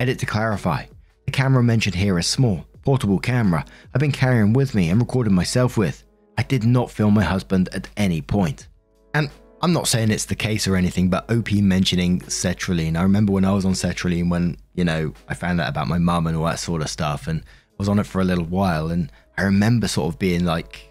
Edit 0.00 0.18
to 0.20 0.26
clarify 0.26 0.86
the 1.28 1.32
camera 1.32 1.62
mentioned 1.62 1.94
here 1.94 2.18
is 2.18 2.26
small, 2.26 2.64
portable 2.86 3.18
camera 3.18 3.62
I've 3.94 4.00
been 4.00 4.12
carrying 4.12 4.54
with 4.54 4.74
me 4.74 4.88
and 4.88 4.98
recording 4.98 5.34
myself 5.34 5.76
with. 5.76 6.02
I 6.38 6.42
did 6.42 6.64
not 6.64 6.90
film 6.90 7.12
my 7.12 7.22
husband 7.22 7.68
at 7.74 7.86
any 7.98 8.22
point. 8.22 8.68
And 9.12 9.28
I'm 9.60 9.74
not 9.74 9.88
saying 9.88 10.10
it's 10.10 10.24
the 10.24 10.34
case 10.34 10.66
or 10.66 10.74
anything, 10.74 11.10
but 11.10 11.30
OP 11.30 11.52
mentioning 11.52 12.20
sertraline. 12.20 12.96
I 12.96 13.02
remember 13.02 13.32
when 13.32 13.44
I 13.44 13.52
was 13.52 13.66
on 13.66 13.72
sertraline 13.72 14.30
when, 14.30 14.56
you 14.74 14.84
know, 14.84 15.12
I 15.28 15.34
found 15.34 15.60
out 15.60 15.68
about 15.68 15.86
my 15.86 15.98
mum 15.98 16.26
and 16.26 16.34
all 16.34 16.46
that 16.46 16.60
sort 16.60 16.80
of 16.80 16.88
stuff 16.88 17.26
and 17.26 17.44
was 17.76 17.90
on 17.90 17.98
it 17.98 18.06
for 18.06 18.22
a 18.22 18.24
little 18.24 18.46
while. 18.46 18.90
And 18.90 19.12
I 19.36 19.42
remember 19.42 19.86
sort 19.86 20.14
of 20.14 20.18
being 20.18 20.46
like, 20.46 20.90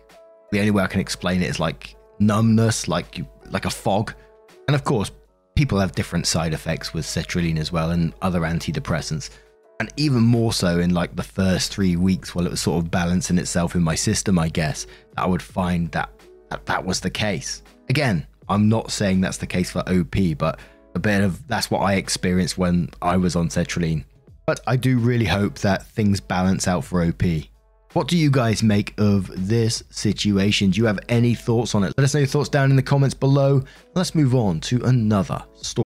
the 0.51 0.59
only 0.59 0.69
way 0.69 0.83
I 0.83 0.87
can 0.87 1.01
explain 1.01 1.41
it 1.41 1.49
is 1.49 1.59
like 1.59 1.95
numbness, 2.19 2.87
like 2.87 3.25
like 3.49 3.65
a 3.65 3.71
fog. 3.71 4.13
And 4.67 4.75
of 4.75 4.83
course, 4.83 5.09
people 5.57 5.79
have 5.79 5.93
different 5.93 6.27
side 6.27 6.53
effects 6.53 6.93
with 6.93 7.03
sertraline 7.03 7.57
as 7.57 7.71
well 7.71 7.89
and 7.89 8.13
other 8.21 8.41
antidepressants. 8.41 9.31
And 9.79 9.91
even 9.97 10.21
more 10.21 10.53
so 10.53 10.79
in 10.79 10.93
like 10.93 11.15
the 11.15 11.23
first 11.23 11.73
three 11.73 11.95
weeks 11.95 12.35
while 12.35 12.45
it 12.45 12.51
was 12.51 12.61
sort 12.61 12.83
of 12.83 12.91
balancing 12.91 13.39
itself 13.39 13.73
in 13.73 13.81
my 13.81 13.95
system, 13.95 14.37
I 14.37 14.49
guess, 14.49 14.85
I 15.17 15.25
would 15.25 15.41
find 15.41 15.91
that 15.93 16.11
that, 16.49 16.67
that 16.67 16.85
was 16.85 16.99
the 16.99 17.09
case. 17.09 17.63
Again, 17.89 18.27
I'm 18.47 18.69
not 18.69 18.91
saying 18.91 19.21
that's 19.21 19.37
the 19.37 19.47
case 19.47 19.71
for 19.71 19.79
OP, 19.89 20.15
but 20.37 20.59
a 20.93 20.99
bit 20.99 21.21
of 21.21 21.47
that's 21.47 21.71
what 21.71 21.79
I 21.79 21.95
experienced 21.95 22.59
when 22.59 22.91
I 23.01 23.17
was 23.17 23.35
on 23.35 23.49
sertraline. 23.49 24.05
But 24.45 24.59
I 24.67 24.75
do 24.75 24.99
really 24.99 25.25
hope 25.25 25.57
that 25.59 25.87
things 25.87 26.19
balance 26.19 26.67
out 26.67 26.85
for 26.85 27.03
OP. 27.03 27.23
What 27.97 28.07
do 28.07 28.15
you 28.15 28.29
guys 28.29 28.61
make 28.61 28.93
of 28.99 29.31
this 29.47 29.83
situation? 29.89 30.69
Do 30.69 30.79
you 30.79 30.85
have 30.85 30.99
any 31.09 31.33
thoughts 31.33 31.73
on 31.73 31.83
it? 31.83 31.95
Let 31.97 32.03
us 32.03 32.13
know 32.13 32.19
your 32.19 32.27
thoughts 32.27 32.47
down 32.47 32.69
in 32.69 32.75
the 32.75 32.83
comments 32.83 33.15
below. 33.15 33.63
Let's 33.95 34.13
move 34.13 34.35
on 34.35 34.59
to 34.59 34.83
another 34.83 35.43
story. 35.55 35.83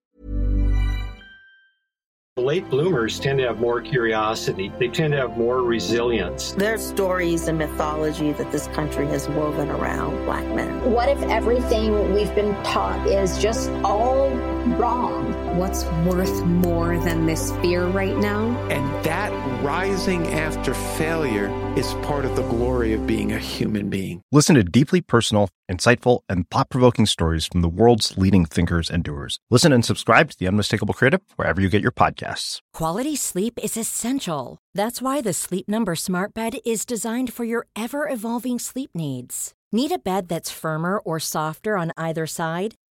Late 2.36 2.68
bloomers 2.68 3.18
tend 3.18 3.38
to 3.38 3.46
have 3.46 3.60
more 3.60 3.80
curiosity. 3.80 4.70
They 4.78 4.88
tend 4.88 5.14
to 5.14 5.20
have 5.20 5.38
more 5.38 5.62
resilience. 5.62 6.52
There's 6.52 6.86
stories 6.86 7.48
and 7.48 7.56
mythology 7.56 8.32
that 8.32 8.52
this 8.52 8.66
country 8.68 9.06
has 9.06 9.26
woven 9.30 9.70
around 9.70 10.22
black 10.26 10.44
men. 10.54 10.92
What 10.92 11.08
if 11.08 11.22
everything 11.30 12.12
we've 12.12 12.34
been 12.34 12.54
taught 12.62 13.06
is 13.06 13.38
just 13.38 13.70
all 13.84 14.28
wrong? 14.76 15.41
What's 15.54 15.84
worth 16.06 16.46
more 16.46 16.96
than 17.04 17.26
this 17.26 17.52
fear 17.60 17.84
right 17.84 18.16
now? 18.16 18.58
And 18.70 19.04
that 19.04 19.30
rising 19.62 20.26
after 20.28 20.72
failure 20.72 21.50
is 21.76 21.92
part 22.06 22.24
of 22.24 22.36
the 22.36 22.42
glory 22.44 22.94
of 22.94 23.06
being 23.06 23.32
a 23.32 23.38
human 23.38 23.90
being. 23.90 24.22
Listen 24.32 24.54
to 24.54 24.64
deeply 24.64 25.02
personal, 25.02 25.50
insightful, 25.70 26.20
and 26.26 26.48
thought 26.48 26.70
provoking 26.70 27.04
stories 27.04 27.44
from 27.44 27.60
the 27.60 27.68
world's 27.68 28.16
leading 28.16 28.46
thinkers 28.46 28.88
and 28.88 29.04
doers. 29.04 29.40
Listen 29.50 29.74
and 29.74 29.84
subscribe 29.84 30.30
to 30.30 30.38
The 30.38 30.48
Unmistakable 30.48 30.94
Creative 30.94 31.20
wherever 31.36 31.60
you 31.60 31.68
get 31.68 31.82
your 31.82 31.92
podcasts. 31.92 32.60
Quality 32.72 33.14
sleep 33.14 33.58
is 33.62 33.76
essential. 33.76 34.56
That's 34.72 35.02
why 35.02 35.20
the 35.20 35.34
Sleep 35.34 35.68
Number 35.68 35.94
Smart 35.94 36.32
Bed 36.32 36.54
is 36.64 36.86
designed 36.86 37.30
for 37.30 37.44
your 37.44 37.66
ever 37.76 38.08
evolving 38.08 38.58
sleep 38.58 38.92
needs. 38.94 39.52
Need 39.70 39.92
a 39.92 39.98
bed 39.98 40.28
that's 40.28 40.50
firmer 40.50 40.98
or 40.98 41.18
softer 41.18 41.76
on 41.76 41.92
either 41.98 42.26
side? 42.26 42.74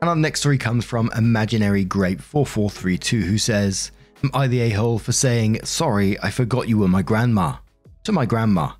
And 0.00 0.08
our 0.08 0.16
next 0.16 0.40
story 0.40 0.58
comes 0.58 0.84
from 0.84 1.10
Imaginary 1.16 1.84
Grape 1.84 2.20
4432, 2.20 3.20
who 3.22 3.36
says, 3.38 3.90
Am 4.22 4.30
I 4.32 4.46
the 4.46 4.60
a 4.60 4.70
hole 4.70 4.98
for 4.98 5.12
saying, 5.12 5.64
Sorry, 5.64 6.18
I 6.20 6.30
forgot 6.30 6.68
you 6.68 6.78
were 6.78 6.88
my 6.88 7.02
grandma? 7.02 7.56
To 8.04 8.12
my 8.12 8.24
grandma. 8.24 8.72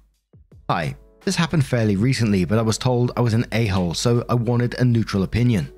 Hi, 0.71 0.97
this 1.25 1.35
happened 1.35 1.67
fairly 1.67 1.97
recently, 1.97 2.45
but 2.45 2.59
I 2.59 2.63
was 2.63 2.79
told 2.79 3.11
I 3.17 3.21
was 3.21 3.35
an 3.35 3.47
a 3.51 3.67
hole, 3.67 3.95
so 3.95 4.25
I 4.29 4.35
wanted 4.35 4.75
a 4.75 4.85
neutral 4.85 5.25
opinion. 5.25 5.73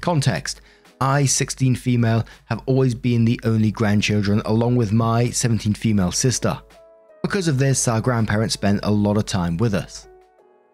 Context 0.00 0.62
I, 0.98 1.26
16 1.26 1.76
female, 1.76 2.24
have 2.46 2.62
always 2.64 2.94
been 2.94 3.26
the 3.26 3.38
only 3.44 3.70
grandchildren, 3.70 4.40
along 4.46 4.76
with 4.76 4.92
my 4.92 5.28
17 5.28 5.74
female 5.74 6.10
sister. 6.10 6.58
Because 7.22 7.48
of 7.48 7.58
this, 7.58 7.86
our 7.86 8.00
grandparents 8.00 8.54
spent 8.54 8.80
a 8.82 8.90
lot 8.90 9.18
of 9.18 9.26
time 9.26 9.58
with 9.58 9.74
us. 9.74 10.08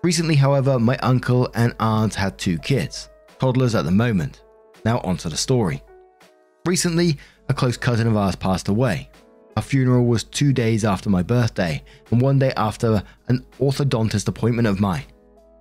Recently, 0.05 0.35
however, 0.35 0.81
my 0.81 0.97
uncle 0.99 1.49
and 1.55 1.77
aunt 1.79 2.17
had 2.17 2.37
two 2.37 2.59
kids, 2.59 3.09
toddlers 3.39 3.77
at 3.77 3.85
the 3.85 3.93
moment. 3.93 4.43
Now, 4.85 4.99
onto 5.01 5.29
the 5.29 5.37
story. 5.37 5.81
Recently, 6.67 7.19
a 7.49 7.55
close 7.55 7.77
cousin 7.77 8.09
of 8.09 8.17
ours 8.17 8.35
passed 8.35 8.67
away. 8.67 9.09
Our 9.57 9.63
funeral 9.63 10.07
was 10.07 10.25
two 10.25 10.53
days 10.53 10.85
after 10.85 11.09
my 11.09 11.23
birthday, 11.23 11.85
and 12.11 12.21
one 12.21 12.41
day 12.41 12.53
after 12.57 13.05
an 13.29 13.47
orthodontist 13.61 14.27
appointment 14.27 14.67
of 14.67 14.81
mine. 14.81 15.05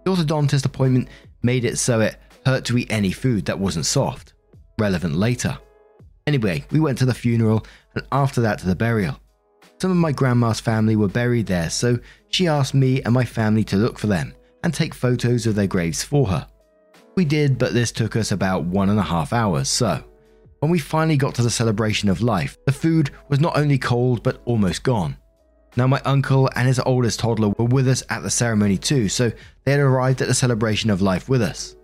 The 0.06 0.12
orthodontist 0.12 0.66
appointment 0.66 1.10
made 1.44 1.64
it 1.64 1.78
so 1.78 2.00
it 2.00 2.18
hurt 2.44 2.66
to 2.66 2.78
eat 2.80 2.92
any 2.92 3.12
food 3.12 3.46
that 3.46 3.60
wasn't 3.60 3.86
soft. 3.86 4.34
Relevant 4.80 5.16
later. 5.16 5.56
Anyway, 6.26 6.66
we 6.72 6.80
went 6.80 6.98
to 6.98 7.06
the 7.06 7.14
funeral 7.14 7.64
and 7.94 8.08
after 8.12 8.42
that 8.42 8.58
to 8.60 8.66
the 8.66 8.76
burial. 8.76 9.20
Some 9.80 9.92
of 9.92 9.98
my 9.98 10.12
grandma's 10.12 10.60
family 10.60 10.96
were 10.96 11.08
buried 11.08 11.48
there, 11.48 11.70
so 11.70 12.00
she 12.32 12.48
asked 12.48 12.74
me 12.74 13.02
and 13.04 13.14
my 13.14 13.26
family 13.26 13.64
to 13.66 13.76
look 13.76 14.00
for 14.00 14.08
them 14.08 14.34
and 14.64 14.74
take 14.74 14.94
photos 14.94 15.46
of 15.46 15.56
their 15.56 15.68
graves 15.68 16.04
for 16.04 16.28
her. 16.28 16.48
We 17.16 17.26
did, 17.26 17.58
but 17.58 17.74
this 17.74 17.92
took 17.92 18.16
us 18.16 18.32
about 18.32 18.64
one 18.64 18.90
and 18.90 19.00
a 19.00 19.04
half 19.04 19.34
hours, 19.34 19.70
so 19.70 20.04
when 20.60 20.72
we 20.72 20.80
finally 20.80 21.18
got 21.18 21.36
to 21.36 21.44
the 21.44 21.50
celebration 21.50 22.08
of 22.08 22.22
life, 22.22 22.58
the 22.66 22.72
food 22.72 23.10
was 23.28 23.40
not 23.40 23.58
only 23.58 23.78
cold 23.78 24.24
but 24.24 24.42
almost 24.46 24.84
gone. 24.84 25.18
Now, 25.76 25.88
my 25.88 26.02
uncle 26.06 26.50
and 26.56 26.68
his 26.68 26.80
oldest 26.80 27.20
toddler 27.20 27.50
were 27.58 27.66
with 27.66 27.88
us 27.88 28.04
at 28.10 28.24
the 28.24 28.30
ceremony 28.30 28.78
too, 28.78 29.10
so 29.10 29.32
they 29.64 29.72
had 29.72 29.80
arrived 29.80 30.22
at 30.22 30.28
the 30.28 30.34
celebration 30.34 30.90
of 30.90 31.02
life 31.02 31.30
with 31.30 31.42
us. 31.42 31.76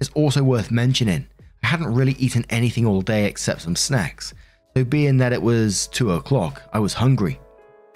It's 0.00 0.10
also 0.14 0.42
worth 0.42 0.70
mentioning, 0.70 1.26
I 1.62 1.66
hadn't 1.66 1.94
really 1.94 2.12
eaten 2.18 2.44
anything 2.50 2.86
all 2.86 3.02
day 3.02 3.24
except 3.24 3.62
some 3.62 3.76
snacks, 3.76 4.34
so 4.76 4.84
being 4.84 5.16
that 5.18 5.32
it 5.32 5.40
was 5.40 5.88
2 5.88 6.12
o'clock, 6.12 6.62
I 6.72 6.78
was 6.78 6.94
hungry. 6.94 7.40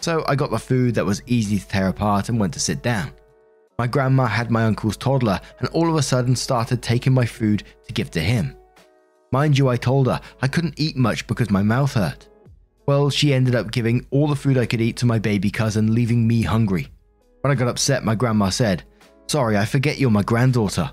So 0.05 0.23
I 0.29 0.35
got 0.35 0.51
the 0.51 0.59
food 0.59 0.97
that 0.97 1.07
was 1.07 1.23
easy 1.25 1.59
to 1.59 1.67
tear 1.67 1.89
apart 1.89 2.29
and 2.29 2.39
went 2.39 2.53
to 2.53 2.61
sit 2.61 2.83
down. 2.83 3.11
My 3.79 3.87
grandma 3.87 4.27
had 4.27 4.51
my 4.51 4.67
uncle's 4.67 4.99
toddler 4.99 5.41
and 5.61 5.69
all 5.71 5.89
of 5.89 5.97
a 5.97 6.03
sudden 6.03 6.37
started 6.37 6.83
taking 6.83 7.15
my 7.15 7.25
food 7.25 7.63
to 7.87 7.93
give 7.95 8.11
to 8.11 8.21
him. 8.21 8.55
Mind 9.33 9.57
you, 9.57 9.69
I 9.69 9.79
told 9.79 10.09
her 10.09 10.21
I 10.43 10.49
couldn't 10.49 10.79
eat 10.79 10.95
much 10.95 11.27
because 11.27 11.49
my 11.49 11.63
mouth 11.63 11.95
hurt. 11.95 12.29
Well, 12.85 13.09
she 13.09 13.33
ended 13.33 13.55
up 13.55 13.73
giving 13.73 14.07
all 14.11 14.29
the 14.29 14.37
food 14.37 14.59
I 14.59 14.67
could 14.67 14.83
eat 14.83 14.99
to 14.99 15.07
my 15.07 15.19
baby 15.19 15.51
cousin, 15.51 15.95
leaving 15.95 16.29
me 16.29 16.43
hungry. 16.43 16.89
When 17.41 17.51
I 17.51 17.55
got 17.55 17.69
upset, 17.69 18.05
my 18.05 18.15
grandma 18.15 18.51
said, 18.51 18.85
Sorry, 19.27 19.57
I 19.57 19.65
forget 19.65 19.99
you're 19.99 20.11
my 20.11 20.23
granddaughter. 20.23 20.93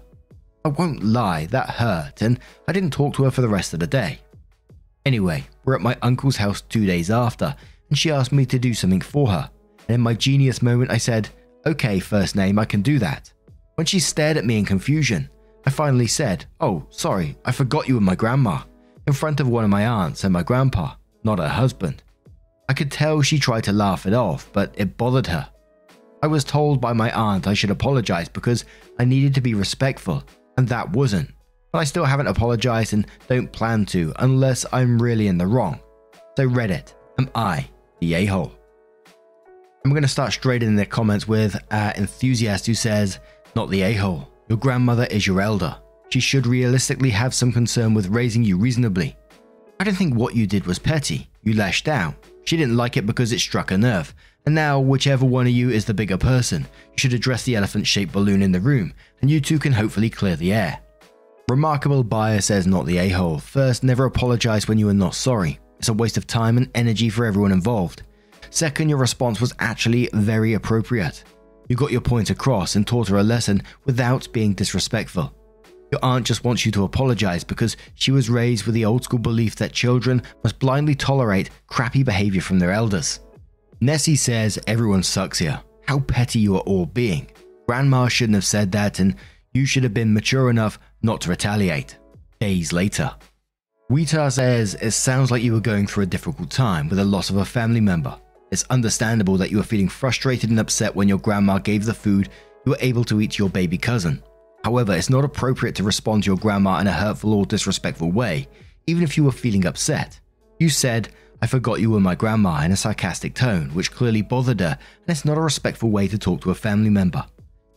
I 0.63 0.69
won't 0.69 1.03
lie, 1.03 1.47
that 1.47 1.69
hurt, 1.69 2.21
and 2.21 2.39
I 2.65 2.71
didn't 2.71 2.93
talk 2.93 3.15
to 3.15 3.25
her 3.25 3.31
for 3.31 3.41
the 3.41 3.49
rest 3.49 3.73
of 3.73 3.81
the 3.81 3.87
day. 3.87 4.21
Anyway, 5.05 5.43
we're 5.65 5.75
at 5.75 5.81
my 5.81 5.97
uncle's 6.01 6.37
house 6.37 6.61
two 6.61 6.85
days 6.85 7.11
after, 7.11 7.57
and 7.91 7.99
she 7.99 8.09
asked 8.09 8.31
me 8.31 8.45
to 8.45 8.57
do 8.57 8.73
something 8.73 9.01
for 9.01 9.27
her. 9.27 9.51
And 9.87 9.95
in 9.95 10.01
my 10.01 10.13
genius 10.13 10.61
moment, 10.61 10.91
I 10.91 10.97
said, 10.97 11.29
Okay, 11.67 11.99
first 11.99 12.35
name, 12.35 12.57
I 12.57 12.65
can 12.65 12.81
do 12.81 12.97
that. 12.99 13.31
When 13.75 13.85
she 13.85 13.99
stared 13.99 14.37
at 14.37 14.45
me 14.45 14.57
in 14.57 14.65
confusion, 14.65 15.29
I 15.67 15.69
finally 15.69 16.07
said, 16.07 16.45
Oh, 16.61 16.87
sorry, 16.89 17.37
I 17.45 17.51
forgot 17.51 17.87
you 17.87 17.95
were 17.95 18.01
my 18.01 18.15
grandma, 18.15 18.61
in 19.07 19.13
front 19.13 19.41
of 19.41 19.49
one 19.49 19.65
of 19.65 19.69
my 19.69 19.85
aunts 19.85 20.23
and 20.23 20.31
my 20.31 20.41
grandpa, 20.41 20.93
not 21.25 21.39
her 21.39 21.49
husband. 21.49 22.01
I 22.69 22.73
could 22.73 22.91
tell 22.91 23.21
she 23.21 23.37
tried 23.37 23.65
to 23.65 23.73
laugh 23.73 24.05
it 24.05 24.13
off, 24.13 24.49
but 24.53 24.73
it 24.77 24.95
bothered 24.95 25.27
her. 25.27 25.49
I 26.23 26.27
was 26.27 26.45
told 26.45 26.79
by 26.79 26.93
my 26.93 27.11
aunt 27.11 27.45
I 27.45 27.53
should 27.53 27.71
apologize 27.71 28.29
because 28.29 28.63
I 28.99 29.03
needed 29.03 29.35
to 29.35 29.41
be 29.41 29.53
respectful, 29.53 30.23
and 30.57 30.65
that 30.69 30.89
wasn't. 30.91 31.29
But 31.73 31.79
I 31.79 31.83
still 31.83 32.05
haven't 32.05 32.27
apologized 32.27 32.93
and 32.93 33.05
don't 33.27 33.51
plan 33.51 33.85
to 33.87 34.13
unless 34.19 34.65
I'm 34.71 35.01
really 35.01 35.27
in 35.27 35.37
the 35.37 35.47
wrong. 35.47 35.81
So, 36.37 36.47
Reddit, 36.47 36.93
am 37.19 37.29
I 37.35 37.67
the 38.01 38.15
a 38.15 38.25
hole? 38.25 38.51
I'm 39.85 39.91
going 39.91 40.01
to 40.01 40.07
start 40.07 40.33
straight 40.33 40.63
in 40.63 40.75
the 40.75 40.85
comments 40.85 41.27
with 41.27 41.55
uh, 41.71 41.93
Enthusiast 41.95 42.65
who 42.65 42.73
says, 42.73 43.19
Not 43.55 43.69
the 43.69 43.83
a 43.83 43.93
hole. 43.93 44.27
Your 44.49 44.57
grandmother 44.57 45.05
is 45.05 45.25
your 45.25 45.39
elder. 45.39 45.77
She 46.09 46.19
should 46.19 46.45
realistically 46.45 47.11
have 47.11 47.33
some 47.33 47.53
concern 47.53 47.93
with 47.93 48.09
raising 48.09 48.43
you 48.43 48.57
reasonably. 48.57 49.15
I 49.79 49.83
don't 49.83 49.95
think 49.95 50.15
what 50.15 50.35
you 50.35 50.45
did 50.45 50.65
was 50.65 50.79
petty. 50.79 51.29
You 51.43 51.55
lashed 51.55 51.87
out. 51.87 52.15
She 52.43 52.57
didn't 52.57 52.75
like 52.75 52.97
it 52.97 53.05
because 53.05 53.31
it 53.31 53.39
struck 53.39 53.71
a 53.71 53.77
nerve. 53.77 54.13
And 54.45 54.55
now, 54.55 54.79
whichever 54.79 55.25
one 55.25 55.45
of 55.45 55.53
you 55.53 55.69
is 55.69 55.85
the 55.85 55.93
bigger 55.93 56.17
person, 56.17 56.63
you 56.91 56.97
should 56.97 57.13
address 57.13 57.43
the 57.43 57.55
elephant 57.55 57.85
shaped 57.85 58.11
balloon 58.11 58.41
in 58.41 58.51
the 58.51 58.59
room, 58.59 58.93
and 59.21 59.29
you 59.29 59.39
two 59.39 59.59
can 59.59 59.73
hopefully 59.73 60.09
clear 60.09 60.35
the 60.35 60.51
air. 60.51 60.79
Remarkable 61.47 62.03
Buyer 62.03 62.41
says 62.41 62.65
not 62.65 62.87
the 62.87 62.97
a 62.97 63.09
hole. 63.09 63.37
First, 63.37 63.83
never 63.83 64.05
apologize 64.05 64.67
when 64.67 64.79
you 64.79 64.89
are 64.89 64.93
not 64.93 65.13
sorry. 65.13 65.59
It's 65.81 65.89
a 65.89 65.93
waste 65.93 66.15
of 66.15 66.27
time 66.27 66.57
and 66.57 66.69
energy 66.75 67.09
for 67.09 67.25
everyone 67.25 67.51
involved. 67.51 68.03
Second, 68.51 68.89
your 68.89 68.99
response 68.99 69.41
was 69.41 69.55
actually 69.57 70.07
very 70.13 70.53
appropriate. 70.53 71.23
You 71.69 71.75
got 71.75 71.91
your 71.91 72.01
point 72.01 72.29
across 72.29 72.75
and 72.75 72.85
taught 72.85 73.07
her 73.07 73.17
a 73.17 73.23
lesson 73.23 73.63
without 73.85 74.31
being 74.31 74.53
disrespectful. 74.53 75.33
Your 75.91 75.99
aunt 76.05 76.27
just 76.27 76.43
wants 76.43 76.67
you 76.67 76.71
to 76.73 76.83
apologize 76.83 77.43
because 77.43 77.77
she 77.95 78.11
was 78.11 78.29
raised 78.29 78.67
with 78.67 78.75
the 78.75 78.85
old 78.85 79.03
school 79.03 79.17
belief 79.17 79.55
that 79.55 79.71
children 79.71 80.21
must 80.43 80.59
blindly 80.59 80.93
tolerate 80.93 81.49
crappy 81.65 82.03
behavior 82.03 82.41
from 82.41 82.59
their 82.59 82.71
elders. 82.71 83.19
Nessie 83.79 84.15
says 84.15 84.59
everyone 84.67 85.01
sucks 85.01 85.39
here. 85.39 85.63
How 85.87 86.01
petty 86.01 86.37
you 86.37 86.57
are 86.57 86.67
all 86.67 86.85
being. 86.85 87.25
Grandma 87.67 88.07
shouldn't 88.07 88.35
have 88.35 88.45
said 88.45 88.71
that, 88.73 88.99
and 88.99 89.15
you 89.51 89.65
should 89.65 89.81
have 89.81 89.95
been 89.95 90.13
mature 90.13 90.51
enough 90.51 90.77
not 91.01 91.21
to 91.21 91.31
retaliate. 91.31 91.97
Days 92.39 92.71
later. 92.71 93.15
Wita 93.91 94.31
says 94.31 94.75
it 94.75 94.91
sounds 94.91 95.31
like 95.31 95.43
you 95.43 95.51
were 95.51 95.59
going 95.59 95.85
through 95.85 96.03
a 96.03 96.07
difficult 96.07 96.49
time 96.49 96.87
with 96.87 96.97
the 96.97 97.03
loss 97.03 97.29
of 97.29 97.35
a 97.35 97.43
family 97.43 97.81
member. 97.81 98.17
It's 98.49 98.63
understandable 98.69 99.35
that 99.35 99.51
you 99.51 99.57
were 99.57 99.63
feeling 99.63 99.89
frustrated 99.89 100.49
and 100.49 100.61
upset 100.61 100.95
when 100.95 101.09
your 101.09 101.17
grandma 101.17 101.57
gave 101.57 101.83
the 101.83 101.93
food 101.93 102.29
you 102.65 102.69
were 102.69 102.77
able 102.79 103.03
to 103.03 103.19
eat 103.19 103.31
to 103.31 103.43
your 103.43 103.49
baby 103.49 103.77
cousin. 103.77 104.23
However, 104.63 104.93
it's 104.93 105.09
not 105.09 105.25
appropriate 105.25 105.75
to 105.75 105.83
respond 105.83 106.23
to 106.23 106.27
your 106.27 106.37
grandma 106.37 106.79
in 106.79 106.87
a 106.87 106.93
hurtful 106.93 107.33
or 107.33 107.45
disrespectful 107.45 108.13
way, 108.13 108.47
even 108.87 109.03
if 109.03 109.17
you 109.17 109.25
were 109.25 109.31
feeling 109.33 109.65
upset. 109.65 110.17
You 110.57 110.69
said, 110.69 111.09
I 111.41 111.47
forgot 111.47 111.81
you 111.81 111.89
were 111.89 111.99
my 111.99 112.15
grandma 112.15 112.61
in 112.61 112.71
a 112.71 112.77
sarcastic 112.77 113.35
tone, 113.35 113.71
which 113.73 113.91
clearly 113.91 114.21
bothered 114.21 114.61
her, 114.61 114.77
and 115.01 115.09
it's 115.09 115.25
not 115.25 115.37
a 115.37 115.41
respectful 115.41 115.89
way 115.89 116.07
to 116.07 116.17
talk 116.17 116.39
to 116.43 116.51
a 116.51 116.55
family 116.55 116.89
member. 116.89 117.25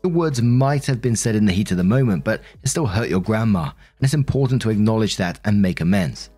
Your 0.04 0.12
words 0.12 0.42
might 0.42 0.84
have 0.84 1.00
been 1.00 1.16
said 1.16 1.34
in 1.34 1.46
the 1.46 1.52
heat 1.52 1.70
of 1.70 1.78
the 1.78 1.82
moment, 1.82 2.24
but 2.24 2.42
it 2.62 2.68
still 2.68 2.84
hurt 2.84 3.08
your 3.08 3.22
grandma, 3.22 3.62
and 3.62 4.02
it's 4.02 4.12
important 4.12 4.60
to 4.60 4.68
acknowledge 4.68 5.16
that 5.16 5.40
and 5.46 5.62
make 5.62 5.80
amends. 5.80 6.28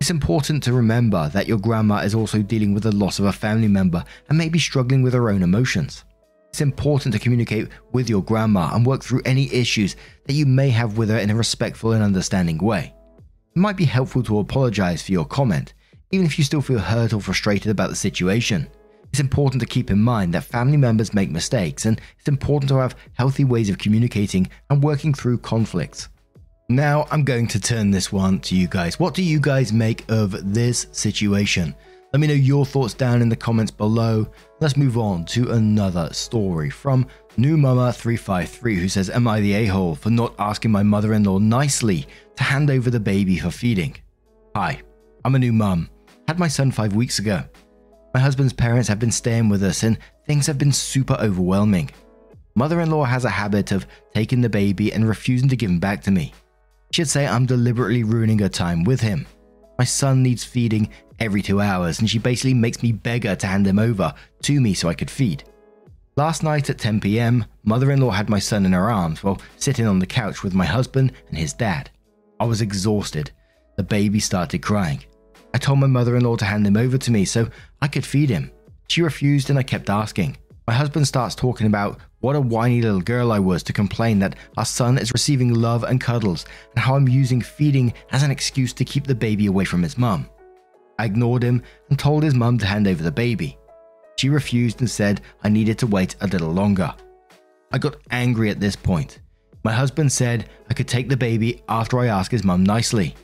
It's 0.00 0.08
important 0.08 0.62
to 0.62 0.72
remember 0.72 1.28
that 1.28 1.46
your 1.46 1.58
grandma 1.58 1.98
is 1.98 2.14
also 2.14 2.40
dealing 2.40 2.72
with 2.72 2.84
the 2.84 2.96
loss 2.96 3.18
of 3.18 3.26
a 3.26 3.32
family 3.32 3.68
member 3.68 4.02
and 4.30 4.38
may 4.38 4.48
be 4.48 4.58
struggling 4.58 5.02
with 5.02 5.12
her 5.12 5.28
own 5.28 5.42
emotions. 5.42 6.06
It's 6.48 6.62
important 6.62 7.12
to 7.12 7.20
communicate 7.20 7.68
with 7.92 8.08
your 8.08 8.22
grandma 8.22 8.74
and 8.74 8.86
work 8.86 9.04
through 9.04 9.20
any 9.26 9.52
issues 9.52 9.94
that 10.24 10.32
you 10.32 10.46
may 10.46 10.70
have 10.70 10.96
with 10.96 11.10
her 11.10 11.18
in 11.18 11.28
a 11.28 11.34
respectful 11.36 11.92
and 11.92 12.02
understanding 12.02 12.56
way. 12.56 12.94
It 13.54 13.58
might 13.58 13.76
be 13.76 13.84
helpful 13.84 14.22
to 14.22 14.38
apologize 14.38 15.02
for 15.02 15.12
your 15.12 15.26
comment, 15.26 15.74
even 16.12 16.24
if 16.24 16.38
you 16.38 16.44
still 16.44 16.62
feel 16.62 16.78
hurt 16.78 17.12
or 17.12 17.20
frustrated 17.20 17.70
about 17.70 17.90
the 17.90 17.96
situation. 17.96 18.70
It's 19.12 19.20
important 19.20 19.60
to 19.60 19.66
keep 19.66 19.90
in 19.90 20.00
mind 20.00 20.32
that 20.32 20.44
family 20.44 20.78
members 20.78 21.12
make 21.12 21.30
mistakes, 21.30 21.84
and 21.84 22.00
it's 22.18 22.28
important 22.28 22.70
to 22.70 22.76
have 22.76 22.96
healthy 23.12 23.44
ways 23.44 23.68
of 23.68 23.76
communicating 23.76 24.48
and 24.70 24.82
working 24.82 25.12
through 25.12 25.38
conflicts. 25.38 26.08
Now, 26.70 27.06
I'm 27.10 27.22
going 27.22 27.46
to 27.48 27.60
turn 27.60 27.90
this 27.90 28.10
one 28.10 28.40
to 28.40 28.56
you 28.56 28.68
guys. 28.68 28.98
What 28.98 29.12
do 29.12 29.22
you 29.22 29.38
guys 29.38 29.70
make 29.70 30.10
of 30.10 30.54
this 30.54 30.86
situation? 30.92 31.74
Let 32.14 32.20
me 32.20 32.26
know 32.26 32.32
your 32.32 32.64
thoughts 32.64 32.94
down 32.94 33.20
in 33.20 33.28
the 33.28 33.36
comments 33.36 33.70
below. 33.70 34.26
Let's 34.60 34.78
move 34.78 34.96
on 34.96 35.26
to 35.26 35.50
another 35.50 36.08
story 36.14 36.70
from 36.70 37.06
New 37.36 37.58
Mama 37.58 37.92
353 37.92 38.76
who 38.76 38.88
says, 38.88 39.10
Am 39.10 39.28
I 39.28 39.40
the 39.40 39.52
a 39.52 39.66
hole 39.66 39.94
for 39.94 40.08
not 40.08 40.34
asking 40.38 40.70
my 40.70 40.82
mother 40.82 41.12
in 41.12 41.24
law 41.24 41.36
nicely 41.36 42.06
to 42.36 42.42
hand 42.42 42.70
over 42.70 42.88
the 42.88 43.00
baby 43.00 43.36
for 43.36 43.50
feeding? 43.50 43.94
Hi, 44.56 44.80
I'm 45.22 45.34
a 45.34 45.38
new 45.38 45.52
mum. 45.52 45.90
Had 46.28 46.38
my 46.38 46.48
son 46.48 46.70
five 46.70 46.94
weeks 46.94 47.18
ago. 47.18 47.44
My 48.14 48.20
husband's 48.20 48.52
parents 48.52 48.88
have 48.88 48.98
been 48.98 49.10
staying 49.10 49.48
with 49.48 49.62
us 49.62 49.82
and 49.82 49.98
things 50.26 50.46
have 50.46 50.58
been 50.58 50.72
super 50.72 51.14
overwhelming. 51.14 51.90
Mother 52.54 52.80
in 52.80 52.90
law 52.90 53.04
has 53.04 53.24
a 53.24 53.30
habit 53.30 53.72
of 53.72 53.86
taking 54.14 54.42
the 54.42 54.48
baby 54.48 54.92
and 54.92 55.08
refusing 55.08 55.48
to 55.48 55.56
give 55.56 55.70
him 55.70 55.78
back 55.78 56.02
to 56.02 56.10
me. 56.10 56.32
She'd 56.92 57.08
say 57.08 57.26
I'm 57.26 57.46
deliberately 57.46 58.04
ruining 58.04 58.38
her 58.40 58.50
time 58.50 58.84
with 58.84 59.00
him. 59.00 59.26
My 59.78 59.84
son 59.84 60.22
needs 60.22 60.44
feeding 60.44 60.90
every 61.18 61.40
two 61.40 61.60
hours, 61.60 61.98
and 61.98 62.10
she 62.10 62.18
basically 62.18 62.52
makes 62.52 62.82
me 62.82 62.92
beg 62.92 63.24
her 63.24 63.34
to 63.36 63.46
hand 63.46 63.66
him 63.66 63.78
over 63.78 64.12
to 64.42 64.60
me 64.60 64.74
so 64.74 64.88
I 64.88 64.94
could 64.94 65.10
feed. 65.10 65.44
Last 66.16 66.42
night 66.42 66.68
at 66.68 66.78
10 66.78 67.00
pm, 67.00 67.46
mother 67.64 67.90
in 67.90 68.02
law 68.02 68.10
had 68.10 68.28
my 68.28 68.38
son 68.38 68.66
in 68.66 68.72
her 68.72 68.90
arms 68.90 69.24
while 69.24 69.40
sitting 69.56 69.86
on 69.86 69.98
the 69.98 70.06
couch 70.06 70.42
with 70.42 70.52
my 70.52 70.66
husband 70.66 71.12
and 71.30 71.38
his 71.38 71.54
dad. 71.54 71.90
I 72.38 72.44
was 72.44 72.60
exhausted. 72.60 73.30
The 73.76 73.82
baby 73.82 74.20
started 74.20 74.60
crying. 74.60 75.02
I 75.54 75.58
told 75.58 75.78
my 75.78 75.86
mother 75.86 76.16
in 76.16 76.24
law 76.24 76.36
to 76.36 76.44
hand 76.44 76.66
him 76.66 76.76
over 76.76 76.98
to 76.98 77.10
me 77.10 77.24
so 77.24 77.48
I 77.80 77.88
could 77.88 78.06
feed 78.06 78.30
him. 78.30 78.50
She 78.88 79.02
refused 79.02 79.50
and 79.50 79.58
I 79.58 79.62
kept 79.62 79.90
asking. 79.90 80.36
My 80.66 80.74
husband 80.74 81.08
starts 81.08 81.34
talking 81.34 81.66
about 81.66 81.98
what 82.20 82.36
a 82.36 82.40
whiny 82.40 82.80
little 82.80 83.00
girl 83.00 83.32
I 83.32 83.38
was 83.38 83.62
to 83.64 83.72
complain 83.72 84.20
that 84.20 84.36
our 84.56 84.64
son 84.64 84.96
is 84.96 85.12
receiving 85.12 85.52
love 85.52 85.82
and 85.82 86.00
cuddles 86.00 86.46
and 86.74 86.82
how 86.82 86.94
I'm 86.94 87.08
using 87.08 87.40
feeding 87.40 87.92
as 88.12 88.22
an 88.22 88.30
excuse 88.30 88.72
to 88.74 88.84
keep 88.84 89.06
the 89.06 89.14
baby 89.14 89.46
away 89.46 89.64
from 89.64 89.82
his 89.82 89.98
mum. 89.98 90.28
I 90.98 91.06
ignored 91.06 91.42
him 91.42 91.62
and 91.90 91.98
told 91.98 92.22
his 92.22 92.34
mum 92.34 92.58
to 92.58 92.66
hand 92.66 92.86
over 92.86 93.02
the 93.02 93.10
baby. 93.10 93.58
She 94.16 94.28
refused 94.28 94.80
and 94.80 94.88
said 94.88 95.20
I 95.42 95.48
needed 95.48 95.78
to 95.80 95.86
wait 95.86 96.14
a 96.20 96.28
little 96.28 96.52
longer. 96.52 96.94
I 97.72 97.78
got 97.78 97.96
angry 98.10 98.50
at 98.50 98.60
this 98.60 98.76
point. 98.76 99.18
My 99.64 99.72
husband 99.72 100.12
said 100.12 100.48
I 100.70 100.74
could 100.74 100.88
take 100.88 101.08
the 101.08 101.16
baby 101.16 101.62
after 101.68 101.98
I 101.98 102.06
asked 102.06 102.30
his 102.30 102.44
mum 102.44 102.62
nicely. 102.62 103.16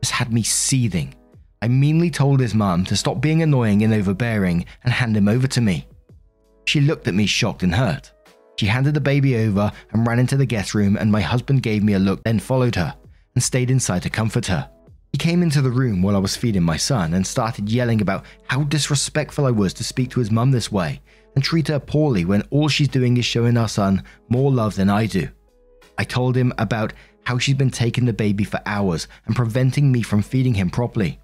This 0.00 0.10
had 0.10 0.32
me 0.32 0.42
seething. 0.42 1.14
I 1.64 1.68
meanly 1.68 2.10
told 2.10 2.40
his 2.40 2.54
mum 2.54 2.84
to 2.84 2.94
stop 2.94 3.22
being 3.22 3.40
annoying 3.40 3.82
and 3.84 3.94
overbearing 3.94 4.66
and 4.82 4.92
hand 4.92 5.16
him 5.16 5.28
over 5.28 5.46
to 5.46 5.62
me. 5.62 5.88
She 6.66 6.82
looked 6.82 7.08
at 7.08 7.14
me 7.14 7.24
shocked 7.24 7.62
and 7.62 7.74
hurt. 7.74 8.12
She 8.56 8.66
handed 8.66 8.92
the 8.92 9.00
baby 9.00 9.34
over 9.38 9.72
and 9.90 10.06
ran 10.06 10.18
into 10.18 10.36
the 10.36 10.44
guest 10.44 10.74
room, 10.74 10.98
and 10.98 11.10
my 11.10 11.22
husband 11.22 11.62
gave 11.62 11.82
me 11.82 11.94
a 11.94 11.98
look, 11.98 12.22
then 12.22 12.38
followed 12.38 12.74
her 12.74 12.94
and 13.34 13.42
stayed 13.42 13.70
inside 13.70 14.02
to 14.02 14.10
comfort 14.10 14.44
her. 14.44 14.68
He 15.12 15.16
came 15.16 15.42
into 15.42 15.62
the 15.62 15.70
room 15.70 16.02
while 16.02 16.16
I 16.16 16.18
was 16.18 16.36
feeding 16.36 16.62
my 16.62 16.76
son 16.76 17.14
and 17.14 17.26
started 17.26 17.70
yelling 17.70 18.02
about 18.02 18.26
how 18.46 18.64
disrespectful 18.64 19.46
I 19.46 19.50
was 19.50 19.72
to 19.74 19.84
speak 19.84 20.10
to 20.10 20.20
his 20.20 20.30
mum 20.30 20.50
this 20.50 20.70
way 20.70 21.00
and 21.34 21.42
treat 21.42 21.68
her 21.68 21.80
poorly 21.80 22.26
when 22.26 22.42
all 22.50 22.68
she's 22.68 22.88
doing 22.88 23.16
is 23.16 23.24
showing 23.24 23.56
our 23.56 23.68
son 23.68 24.04
more 24.28 24.52
love 24.52 24.76
than 24.76 24.90
I 24.90 25.06
do. 25.06 25.30
I 25.96 26.04
told 26.04 26.36
him 26.36 26.52
about 26.58 26.92
how 27.22 27.38
she's 27.38 27.54
been 27.54 27.70
taking 27.70 28.04
the 28.04 28.12
baby 28.12 28.44
for 28.44 28.60
hours 28.66 29.08
and 29.24 29.34
preventing 29.34 29.90
me 29.90 30.02
from 30.02 30.20
feeding 30.20 30.52
him 30.52 30.68
properly. 30.68 31.20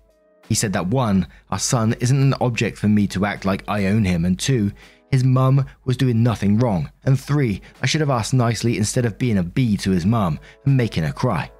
He 0.50 0.56
said 0.56 0.72
that 0.72 0.88
one, 0.88 1.28
our 1.50 1.60
son 1.60 1.94
isn't 2.00 2.20
an 2.20 2.34
object 2.40 2.76
for 2.76 2.88
me 2.88 3.06
to 3.06 3.24
act 3.24 3.44
like 3.44 3.62
I 3.68 3.86
own 3.86 4.04
him, 4.04 4.24
and 4.24 4.36
two, 4.36 4.72
his 5.12 5.22
mum 5.22 5.64
was 5.84 5.96
doing 5.96 6.24
nothing 6.24 6.58
wrong, 6.58 6.90
and 7.04 7.18
three, 7.18 7.62
I 7.80 7.86
should 7.86 8.00
have 8.00 8.10
asked 8.10 8.34
nicely 8.34 8.76
instead 8.76 9.04
of 9.04 9.16
being 9.16 9.38
a 9.38 9.44
bee 9.44 9.76
to 9.76 9.92
his 9.92 10.04
mum 10.04 10.40
and 10.64 10.76
making 10.76 11.04
her 11.04 11.12
cry. 11.12 11.52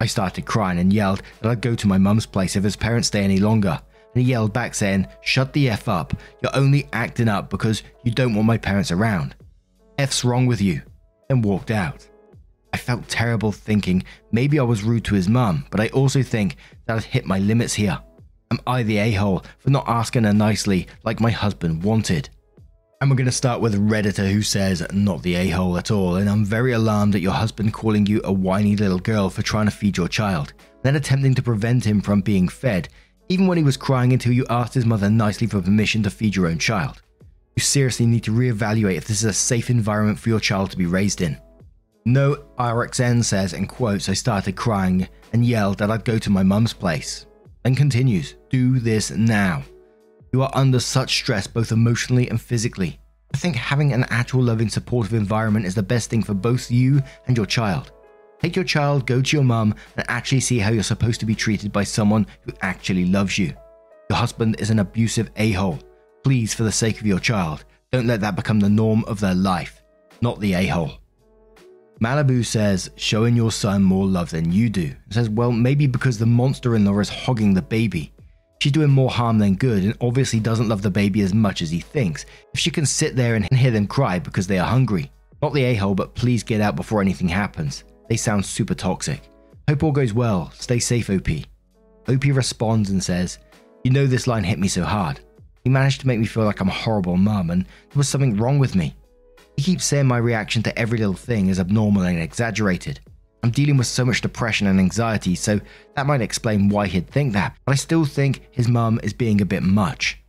I 0.00 0.06
started 0.06 0.46
crying 0.46 0.78
and 0.78 0.92
yelled 0.92 1.22
that 1.40 1.48
I'd 1.50 1.60
go 1.60 1.74
to 1.74 1.88
my 1.88 1.98
mum's 1.98 2.24
place 2.24 2.54
if 2.54 2.62
his 2.62 2.76
parents 2.76 3.08
stay 3.08 3.24
any 3.24 3.40
longer, 3.40 3.80
and 4.14 4.22
he 4.22 4.30
yelled 4.30 4.52
back 4.52 4.76
saying, 4.76 5.08
Shut 5.22 5.52
the 5.52 5.68
F 5.68 5.88
up, 5.88 6.14
you're 6.40 6.56
only 6.56 6.88
acting 6.92 7.28
up 7.28 7.50
because 7.50 7.82
you 8.04 8.12
don't 8.12 8.36
want 8.36 8.46
my 8.46 8.56
parents 8.56 8.92
around. 8.92 9.34
F's 9.98 10.24
wrong 10.24 10.46
with 10.46 10.62
you, 10.62 10.80
and 11.28 11.44
walked 11.44 11.72
out. 11.72 12.08
I 12.72 12.76
felt 12.76 13.08
terrible 13.08 13.50
thinking 13.50 14.04
maybe 14.30 14.60
I 14.60 14.62
was 14.62 14.84
rude 14.84 15.04
to 15.06 15.16
his 15.16 15.28
mum, 15.28 15.66
but 15.72 15.80
I 15.80 15.88
also 15.88 16.22
think 16.22 16.54
that 16.86 16.98
I'd 16.98 17.02
hit 17.02 17.26
my 17.26 17.40
limits 17.40 17.74
here. 17.74 17.98
Am 18.52 18.60
I 18.66 18.82
the 18.82 18.98
a 18.98 19.12
hole 19.12 19.42
for 19.60 19.70
not 19.70 19.88
asking 19.88 20.24
her 20.24 20.34
nicely 20.34 20.86
like 21.04 21.20
my 21.20 21.30
husband 21.30 21.82
wanted? 21.82 22.28
And 23.00 23.08
we're 23.08 23.16
going 23.16 23.24
to 23.24 23.32
start 23.32 23.62
with 23.62 23.74
a 23.74 23.78
Redditor 23.78 24.30
who 24.30 24.42
says, 24.42 24.86
Not 24.92 25.22
the 25.22 25.36
a 25.36 25.48
hole 25.48 25.78
at 25.78 25.90
all, 25.90 26.16
and 26.16 26.28
I'm 26.28 26.44
very 26.44 26.72
alarmed 26.72 27.14
at 27.14 27.22
your 27.22 27.32
husband 27.32 27.72
calling 27.72 28.04
you 28.04 28.20
a 28.24 28.30
whiny 28.30 28.76
little 28.76 28.98
girl 28.98 29.30
for 29.30 29.40
trying 29.40 29.64
to 29.64 29.72
feed 29.72 29.96
your 29.96 30.06
child, 30.06 30.52
then 30.82 30.96
attempting 30.96 31.34
to 31.36 31.42
prevent 31.42 31.86
him 31.86 32.02
from 32.02 32.20
being 32.20 32.46
fed, 32.46 32.90
even 33.30 33.46
when 33.46 33.56
he 33.56 33.64
was 33.64 33.78
crying 33.78 34.12
until 34.12 34.34
you 34.34 34.44
asked 34.50 34.74
his 34.74 34.84
mother 34.84 35.08
nicely 35.08 35.46
for 35.46 35.62
permission 35.62 36.02
to 36.02 36.10
feed 36.10 36.36
your 36.36 36.48
own 36.48 36.58
child. 36.58 37.00
You 37.56 37.62
seriously 37.62 38.04
need 38.04 38.24
to 38.24 38.32
reevaluate 38.32 38.96
if 38.96 39.06
this 39.06 39.20
is 39.20 39.30
a 39.30 39.32
safe 39.32 39.70
environment 39.70 40.18
for 40.18 40.28
your 40.28 40.40
child 40.40 40.72
to 40.72 40.76
be 40.76 40.84
raised 40.84 41.22
in. 41.22 41.40
No, 42.04 42.44
RXN 42.58 43.24
says, 43.24 43.54
in 43.54 43.66
quotes, 43.66 44.10
I 44.10 44.12
started 44.12 44.56
crying 44.56 45.08
and 45.32 45.42
yelled 45.42 45.78
that 45.78 45.90
I'd 45.90 46.04
go 46.04 46.18
to 46.18 46.28
my 46.28 46.42
mum's 46.42 46.74
place 46.74 47.24
and 47.64 47.76
continues, 47.76 48.36
Do 48.50 48.78
this 48.78 49.10
now. 49.10 49.62
You 50.32 50.42
are 50.42 50.50
under 50.54 50.80
such 50.80 51.16
stress 51.16 51.46
both 51.46 51.72
emotionally 51.72 52.28
and 52.28 52.40
physically. 52.40 52.98
I 53.34 53.38
think 53.38 53.56
having 53.56 53.92
an 53.92 54.04
actual 54.10 54.42
loving, 54.42 54.68
supportive 54.68 55.14
environment 55.14 55.66
is 55.66 55.74
the 55.74 55.82
best 55.82 56.10
thing 56.10 56.22
for 56.22 56.34
both 56.34 56.70
you 56.70 57.02
and 57.26 57.36
your 57.36 57.46
child. 57.46 57.92
Take 58.40 58.56
your 58.56 58.64
child, 58.64 59.06
go 59.06 59.22
to 59.22 59.36
your 59.36 59.44
mum, 59.44 59.74
and 59.96 60.04
actually 60.08 60.40
see 60.40 60.58
how 60.58 60.70
you're 60.70 60.82
supposed 60.82 61.20
to 61.20 61.26
be 61.26 61.34
treated 61.34 61.72
by 61.72 61.84
someone 61.84 62.26
who 62.42 62.52
actually 62.60 63.06
loves 63.06 63.38
you. 63.38 63.54
Your 64.10 64.18
husband 64.18 64.56
is 64.58 64.70
an 64.70 64.80
abusive 64.80 65.30
a 65.36 65.52
hole. 65.52 65.78
Please, 66.24 66.52
for 66.52 66.64
the 66.64 66.72
sake 66.72 67.00
of 67.00 67.06
your 67.06 67.20
child, 67.20 67.64
don't 67.90 68.06
let 68.06 68.20
that 68.20 68.36
become 68.36 68.58
the 68.58 68.68
norm 68.68 69.04
of 69.04 69.20
their 69.20 69.34
life, 69.34 69.82
not 70.20 70.40
the 70.40 70.54
a 70.54 70.66
hole. 70.66 70.98
Malibu 72.02 72.44
says, 72.44 72.90
showing 72.96 73.36
your 73.36 73.52
son 73.52 73.80
more 73.80 74.06
love 74.06 74.30
than 74.30 74.50
you 74.50 74.68
do. 74.68 74.92
says, 75.10 75.30
well, 75.30 75.52
maybe 75.52 75.86
because 75.86 76.18
the 76.18 76.26
monster 76.26 76.74
in 76.74 76.84
law 76.84 76.98
is 76.98 77.08
hogging 77.08 77.54
the 77.54 77.62
baby. 77.62 78.12
She's 78.60 78.72
doing 78.72 78.90
more 78.90 79.08
harm 79.08 79.38
than 79.38 79.54
good 79.54 79.84
and 79.84 79.96
obviously 80.00 80.40
doesn't 80.40 80.68
love 80.68 80.82
the 80.82 80.90
baby 80.90 81.20
as 81.20 81.32
much 81.32 81.62
as 81.62 81.70
he 81.70 81.78
thinks. 81.78 82.26
If 82.54 82.58
she 82.58 82.72
can 82.72 82.86
sit 82.86 83.14
there 83.14 83.36
and 83.36 83.48
hear 83.52 83.70
them 83.70 83.86
cry 83.86 84.18
because 84.18 84.48
they 84.48 84.58
are 84.58 84.66
hungry. 84.66 85.12
Not 85.42 85.52
the 85.52 85.62
a 85.62 85.74
hole, 85.76 85.94
but 85.94 86.16
please 86.16 86.42
get 86.42 86.60
out 86.60 86.74
before 86.74 87.00
anything 87.00 87.28
happens. 87.28 87.84
They 88.08 88.16
sound 88.16 88.44
super 88.44 88.74
toxic. 88.74 89.22
Hope 89.68 89.84
all 89.84 89.92
goes 89.92 90.12
well. 90.12 90.50
Stay 90.56 90.80
safe, 90.80 91.08
OP. 91.08 91.28
OP 92.08 92.24
responds 92.24 92.90
and 92.90 93.02
says, 93.02 93.38
You 93.84 93.92
know, 93.92 94.08
this 94.08 94.26
line 94.26 94.42
hit 94.42 94.58
me 94.58 94.66
so 94.66 94.82
hard. 94.82 95.20
He 95.62 95.70
managed 95.70 96.00
to 96.00 96.08
make 96.08 96.18
me 96.18 96.26
feel 96.26 96.44
like 96.44 96.58
I'm 96.58 96.68
a 96.68 96.72
horrible 96.72 97.16
mum 97.16 97.50
and 97.50 97.62
there 97.62 97.94
was 97.94 98.08
something 98.08 98.36
wrong 98.36 98.58
with 98.58 98.74
me. 98.74 98.96
He 99.56 99.62
keeps 99.62 99.84
saying 99.84 100.06
my 100.06 100.18
reaction 100.18 100.62
to 100.64 100.78
every 100.78 100.98
little 100.98 101.14
thing 101.14 101.48
is 101.48 101.60
abnormal 101.60 102.02
and 102.02 102.18
exaggerated. 102.18 103.00
I'm 103.42 103.50
dealing 103.50 103.76
with 103.76 103.88
so 103.88 104.04
much 104.04 104.20
depression 104.20 104.68
and 104.68 104.78
anxiety, 104.78 105.34
so 105.34 105.60
that 105.94 106.06
might 106.06 106.20
explain 106.20 106.68
why 106.68 106.86
he'd 106.86 107.08
think 107.08 107.32
that, 107.32 107.56
but 107.64 107.72
I 107.72 107.76
still 107.76 108.04
think 108.04 108.48
his 108.52 108.68
mum 108.68 109.00
is 109.02 109.12
being 109.12 109.40
a 109.40 109.44
bit 109.44 109.62
much. 109.62 110.20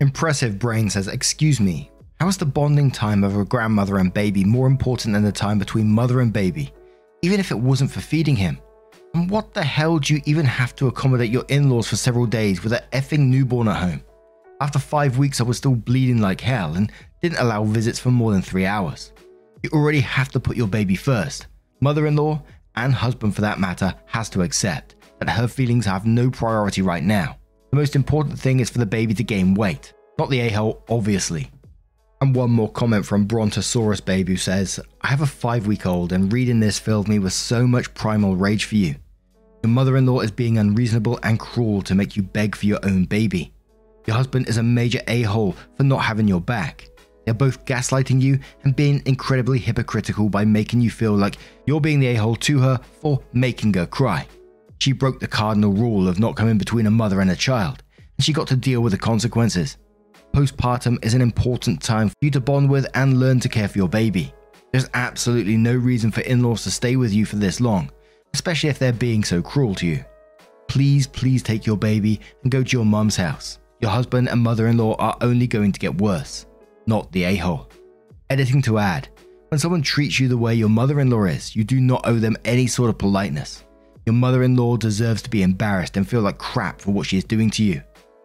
Impressive 0.00 0.58
Brain 0.58 0.88
says, 0.88 1.08
Excuse 1.08 1.60
me, 1.60 1.90
how 2.20 2.26
is 2.26 2.38
the 2.38 2.46
bonding 2.46 2.90
time 2.90 3.22
of 3.22 3.36
a 3.36 3.44
grandmother 3.44 3.98
and 3.98 4.14
baby 4.14 4.44
more 4.44 4.66
important 4.66 5.12
than 5.12 5.24
the 5.24 5.32
time 5.32 5.58
between 5.58 5.90
mother 5.90 6.20
and 6.20 6.32
baby, 6.32 6.72
even 7.22 7.38
if 7.38 7.50
it 7.50 7.58
wasn't 7.58 7.90
for 7.90 8.00
feeding 8.00 8.36
him? 8.36 8.58
And 9.14 9.30
what 9.30 9.52
the 9.52 9.62
hell 9.62 9.98
do 9.98 10.14
you 10.14 10.22
even 10.24 10.46
have 10.46 10.74
to 10.76 10.86
accommodate 10.86 11.30
your 11.30 11.44
in 11.48 11.68
laws 11.68 11.88
for 11.88 11.96
several 11.96 12.26
days 12.26 12.62
with 12.62 12.72
an 12.72 12.82
effing 12.92 13.28
newborn 13.28 13.68
at 13.68 13.76
home? 13.76 14.02
After 14.60 14.78
five 14.78 15.18
weeks, 15.18 15.40
I 15.40 15.44
was 15.44 15.58
still 15.58 15.76
bleeding 15.76 16.20
like 16.20 16.40
hell 16.40 16.74
and 16.74 16.90
didn't 17.22 17.38
allow 17.38 17.64
visits 17.64 17.98
for 17.98 18.10
more 18.10 18.32
than 18.32 18.42
three 18.42 18.66
hours. 18.66 19.12
You 19.62 19.70
already 19.72 20.00
have 20.00 20.30
to 20.30 20.40
put 20.40 20.56
your 20.56 20.68
baby 20.68 20.94
first. 20.94 21.46
Mother 21.80 22.06
in 22.06 22.16
law, 22.16 22.42
and 22.76 22.92
husband 22.92 23.34
for 23.34 23.40
that 23.42 23.58
matter, 23.58 23.94
has 24.06 24.28
to 24.30 24.42
accept 24.42 24.96
that 25.18 25.30
her 25.30 25.48
feelings 25.48 25.86
have 25.86 26.06
no 26.06 26.30
priority 26.30 26.82
right 26.82 27.02
now. 27.02 27.36
The 27.70 27.76
most 27.76 27.96
important 27.96 28.38
thing 28.38 28.60
is 28.60 28.70
for 28.70 28.78
the 28.78 28.86
baby 28.86 29.14
to 29.14 29.24
gain 29.24 29.54
weight, 29.54 29.92
not 30.18 30.30
the 30.30 30.40
a 30.40 30.48
hole, 30.50 30.82
obviously. 30.88 31.50
And 32.20 32.34
one 32.34 32.50
more 32.50 32.70
comment 32.70 33.06
from 33.06 33.26
Brontosaurus 33.26 34.00
Babe 34.00 34.28
who 34.28 34.36
says, 34.36 34.80
I 35.02 35.08
have 35.08 35.20
a 35.20 35.26
five 35.26 35.66
week 35.66 35.86
old 35.86 36.12
and 36.12 36.32
reading 36.32 36.60
this 36.60 36.78
filled 36.78 37.08
me 37.08 37.18
with 37.18 37.32
so 37.32 37.66
much 37.66 37.94
primal 37.94 38.36
rage 38.36 38.64
for 38.64 38.74
you. 38.74 38.96
Your 39.62 39.70
mother 39.70 39.96
in 39.96 40.06
law 40.06 40.20
is 40.20 40.30
being 40.30 40.58
unreasonable 40.58 41.18
and 41.22 41.38
cruel 41.38 41.82
to 41.82 41.94
make 41.94 42.16
you 42.16 42.22
beg 42.22 42.56
for 42.56 42.66
your 42.66 42.80
own 42.84 43.04
baby. 43.04 43.52
Your 44.06 44.16
husband 44.16 44.48
is 44.48 44.56
a 44.56 44.62
major 44.62 45.00
a 45.06 45.22
hole 45.22 45.54
for 45.76 45.84
not 45.84 45.98
having 45.98 46.26
your 46.26 46.40
back. 46.40 46.88
They're 47.28 47.34
both 47.34 47.66
gaslighting 47.66 48.22
you 48.22 48.38
and 48.64 48.74
being 48.74 49.02
incredibly 49.04 49.58
hypocritical 49.58 50.30
by 50.30 50.46
making 50.46 50.80
you 50.80 50.88
feel 50.88 51.12
like 51.12 51.36
you're 51.66 51.78
being 51.78 52.00
the 52.00 52.06
a 52.06 52.14
hole 52.14 52.36
to 52.36 52.58
her 52.58 52.80
for 53.02 53.22
making 53.34 53.74
her 53.74 53.84
cry. 53.84 54.26
She 54.78 54.92
broke 54.92 55.20
the 55.20 55.26
cardinal 55.26 55.74
rule 55.74 56.08
of 56.08 56.18
not 56.18 56.36
coming 56.36 56.56
between 56.56 56.86
a 56.86 56.90
mother 56.90 57.20
and 57.20 57.30
a 57.30 57.36
child, 57.36 57.82
and 57.98 58.24
she 58.24 58.32
got 58.32 58.48
to 58.48 58.56
deal 58.56 58.80
with 58.80 58.92
the 58.92 58.98
consequences. 58.98 59.76
Postpartum 60.32 61.04
is 61.04 61.12
an 61.12 61.20
important 61.20 61.82
time 61.82 62.08
for 62.08 62.14
you 62.22 62.30
to 62.30 62.40
bond 62.40 62.70
with 62.70 62.86
and 62.94 63.20
learn 63.20 63.40
to 63.40 63.48
care 63.50 63.68
for 63.68 63.76
your 63.76 63.90
baby. 63.90 64.32
There's 64.72 64.88
absolutely 64.94 65.58
no 65.58 65.76
reason 65.76 66.10
for 66.10 66.22
in 66.22 66.42
laws 66.42 66.62
to 66.62 66.70
stay 66.70 66.96
with 66.96 67.12
you 67.12 67.26
for 67.26 67.36
this 67.36 67.60
long, 67.60 67.90
especially 68.32 68.70
if 68.70 68.78
they're 68.78 68.90
being 68.94 69.22
so 69.22 69.42
cruel 69.42 69.74
to 69.74 69.86
you. 69.86 70.02
Please, 70.66 71.06
please 71.06 71.42
take 71.42 71.66
your 71.66 71.76
baby 71.76 72.22
and 72.42 72.50
go 72.50 72.62
to 72.62 72.72
your 72.74 72.86
mum's 72.86 73.16
house. 73.16 73.58
Your 73.80 73.90
husband 73.90 74.30
and 74.30 74.40
mother 74.40 74.68
in 74.68 74.78
law 74.78 74.94
are 74.94 75.18
only 75.20 75.46
going 75.46 75.72
to 75.72 75.78
get 75.78 76.00
worse 76.00 76.46
not 76.88 77.12
the 77.12 77.24
a 77.24 77.36
hole. 77.36 77.68
Editing 78.30 78.62
to 78.62 78.78
add 78.78 79.08
when 79.48 79.58
someone 79.58 79.82
treats 79.82 80.20
you 80.20 80.28
the 80.28 80.36
way 80.36 80.54
your 80.54 80.68
mother 80.68 81.00
in 81.00 81.08
law 81.08 81.24
is, 81.24 81.56
you 81.56 81.64
do 81.64 81.80
not 81.80 82.02
owe 82.06 82.18
them 82.18 82.36
any 82.44 82.66
sort 82.66 82.90
of 82.90 82.98
politeness. 82.98 83.64
Your 84.04 84.14
mother 84.14 84.42
in 84.42 84.56
law 84.56 84.76
deserves 84.76 85.22
to 85.22 85.30
be 85.30 85.42
embarrassed 85.42 85.96
and 85.96 86.06
feel 86.06 86.20
like 86.20 86.38
crap 86.38 86.80
for 86.80 86.90
what 86.90 87.06
she 87.06 87.16
is 87.16 87.24
doing 87.24 87.48
to 87.50 87.64
you. 87.64 87.82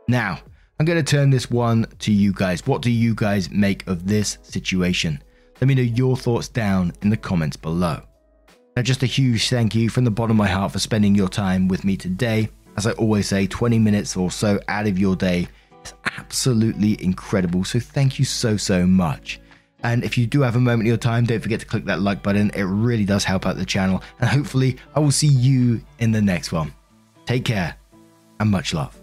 Now, 0.10 0.40
I'm 0.80 0.86
going 0.86 1.02
to 1.02 1.12
turn 1.12 1.30
this 1.30 1.50
one 1.50 1.86
to 2.00 2.12
you 2.12 2.34
guys. 2.34 2.66
What 2.68 2.82
do 2.82 2.92
you 2.92 3.16
guys 3.16 3.50
make 3.50 3.88
of 3.88 4.06
this 4.06 4.38
situation? 4.42 5.22
Let 5.62 5.68
me 5.68 5.76
know 5.76 5.82
your 5.82 6.18
thoughts 6.18 6.50
down 6.50 6.92
in 7.04 7.10
the 7.10 7.16
comments 7.16 7.56
below. 7.56 8.02
Now, 8.76 8.82
just 8.82 9.04
a 9.04 9.06
huge 9.06 9.50
thank 9.50 9.76
you 9.76 9.88
from 9.90 10.04
the 10.04 10.12
bottom 10.12 10.32
of 10.32 10.46
my 10.46 10.50
heart 10.50 10.74
for 10.74 10.80
spending 10.80 11.16
your 11.16 11.30
time 11.30 11.70
with 11.70 11.86
me 11.86 11.96
today. 11.96 12.50
As 12.76 12.86
I 12.86 12.92
always 12.94 13.28
say, 13.28 13.48
20 13.48 13.80
minutes 13.80 14.18
or 14.18 14.30
so 14.30 14.60
out 14.68 14.88
of 14.88 15.00
your 15.00 15.16
day 15.16 15.48
it's 15.84 15.94
absolutely 16.18 17.02
incredible. 17.04 17.64
So 17.64 17.80
thank 17.80 18.18
you 18.18 18.26
so, 18.26 18.58
so 18.58 18.86
much. 18.86 19.40
And 19.84 20.04
if 20.04 20.18
you 20.18 20.26
do 20.26 20.42
have 20.42 20.56
a 20.56 20.60
moment 20.60 20.84
of 20.84 20.88
your 20.88 20.98
time, 20.98 21.26
don't 21.26 21.42
forget 21.42 21.60
to 21.60 21.66
click 21.66 21.86
that 21.86 22.02
like 22.02 22.24
button. 22.24 22.52
It 22.54 22.64
really 22.64 23.04
does 23.04 23.26
help 23.26 23.46
out 23.46 23.58
the 23.58 23.66
channel. 23.66 24.02
And 24.20 24.30
hopefully, 24.30 24.78
I 24.96 25.02
will 25.02 25.12
see 25.12 25.28
you 25.28 25.82
in 26.00 26.12
the 26.12 26.22
next 26.22 26.54
one. 26.54 26.74
Take 27.26 27.44
care 27.44 27.76
and 28.40 28.50
much 28.50 28.74
love. 28.74 29.03